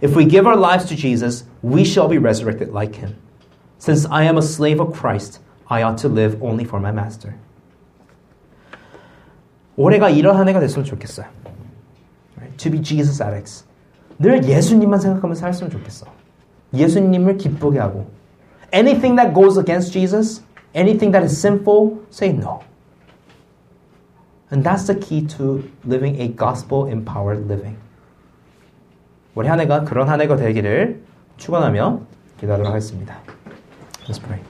If 0.00 0.14
we 0.14 0.24
give 0.24 0.46
our 0.46 0.56
lives 0.56 0.84
to 0.86 0.96
Jesus, 0.96 1.44
we 1.62 1.84
shall 1.84 2.08
be 2.08 2.18
resurrected 2.18 2.70
like 2.70 2.96
him. 2.96 3.16
Since 3.78 4.06
I 4.06 4.24
am 4.24 4.36
a 4.36 4.42
slave 4.42 4.80
of 4.80 4.92
Christ, 4.92 5.40
I 5.68 5.82
ought 5.82 5.98
to 5.98 6.08
live 6.08 6.42
only 6.42 6.64
for 6.64 6.80
my 6.80 6.92
master. 6.92 7.34
올해가 9.76 10.08
이런 10.08 10.36
한 10.36 10.48
해가 10.48 10.60
됐으면 10.60 10.84
좋겠어요. 10.84 11.26
Right? 12.36 12.56
To 12.58 12.70
be 12.70 12.80
Jesus 12.80 13.22
addicts. 13.22 13.64
늘 14.18 14.44
예수님만 14.44 15.00
생각하면서 15.00 15.40
살았으면 15.40 15.70
좋겠어. 15.70 16.06
예수님을 16.72 17.36
기쁘게 17.38 17.78
하고. 17.78 18.06
Anything 18.72 19.16
that 19.16 19.34
goes 19.34 19.56
against 19.56 19.92
Jesus, 19.92 20.42
anything 20.74 21.12
that 21.12 21.22
is 21.22 21.38
sinful, 21.38 21.98
say 22.10 22.32
no. 22.32 22.62
And 24.50 24.64
that's 24.64 24.86
the 24.86 24.94
key 24.94 25.26
to 25.38 25.68
living 25.84 26.20
a 26.20 26.28
gospel 26.28 26.86
empowered 26.86 27.46
living. 27.48 27.76
우리 29.34 29.48
한 29.48 29.60
해가 29.60 29.84
그런 29.84 30.08
한 30.08 30.20
해가 30.20 30.36
되기를 30.36 31.02
축원하며 31.36 32.00
기도하도록 32.38 32.70
하겠습니다. 32.70 33.20
Let's 34.06 34.22
pray. 34.22 34.47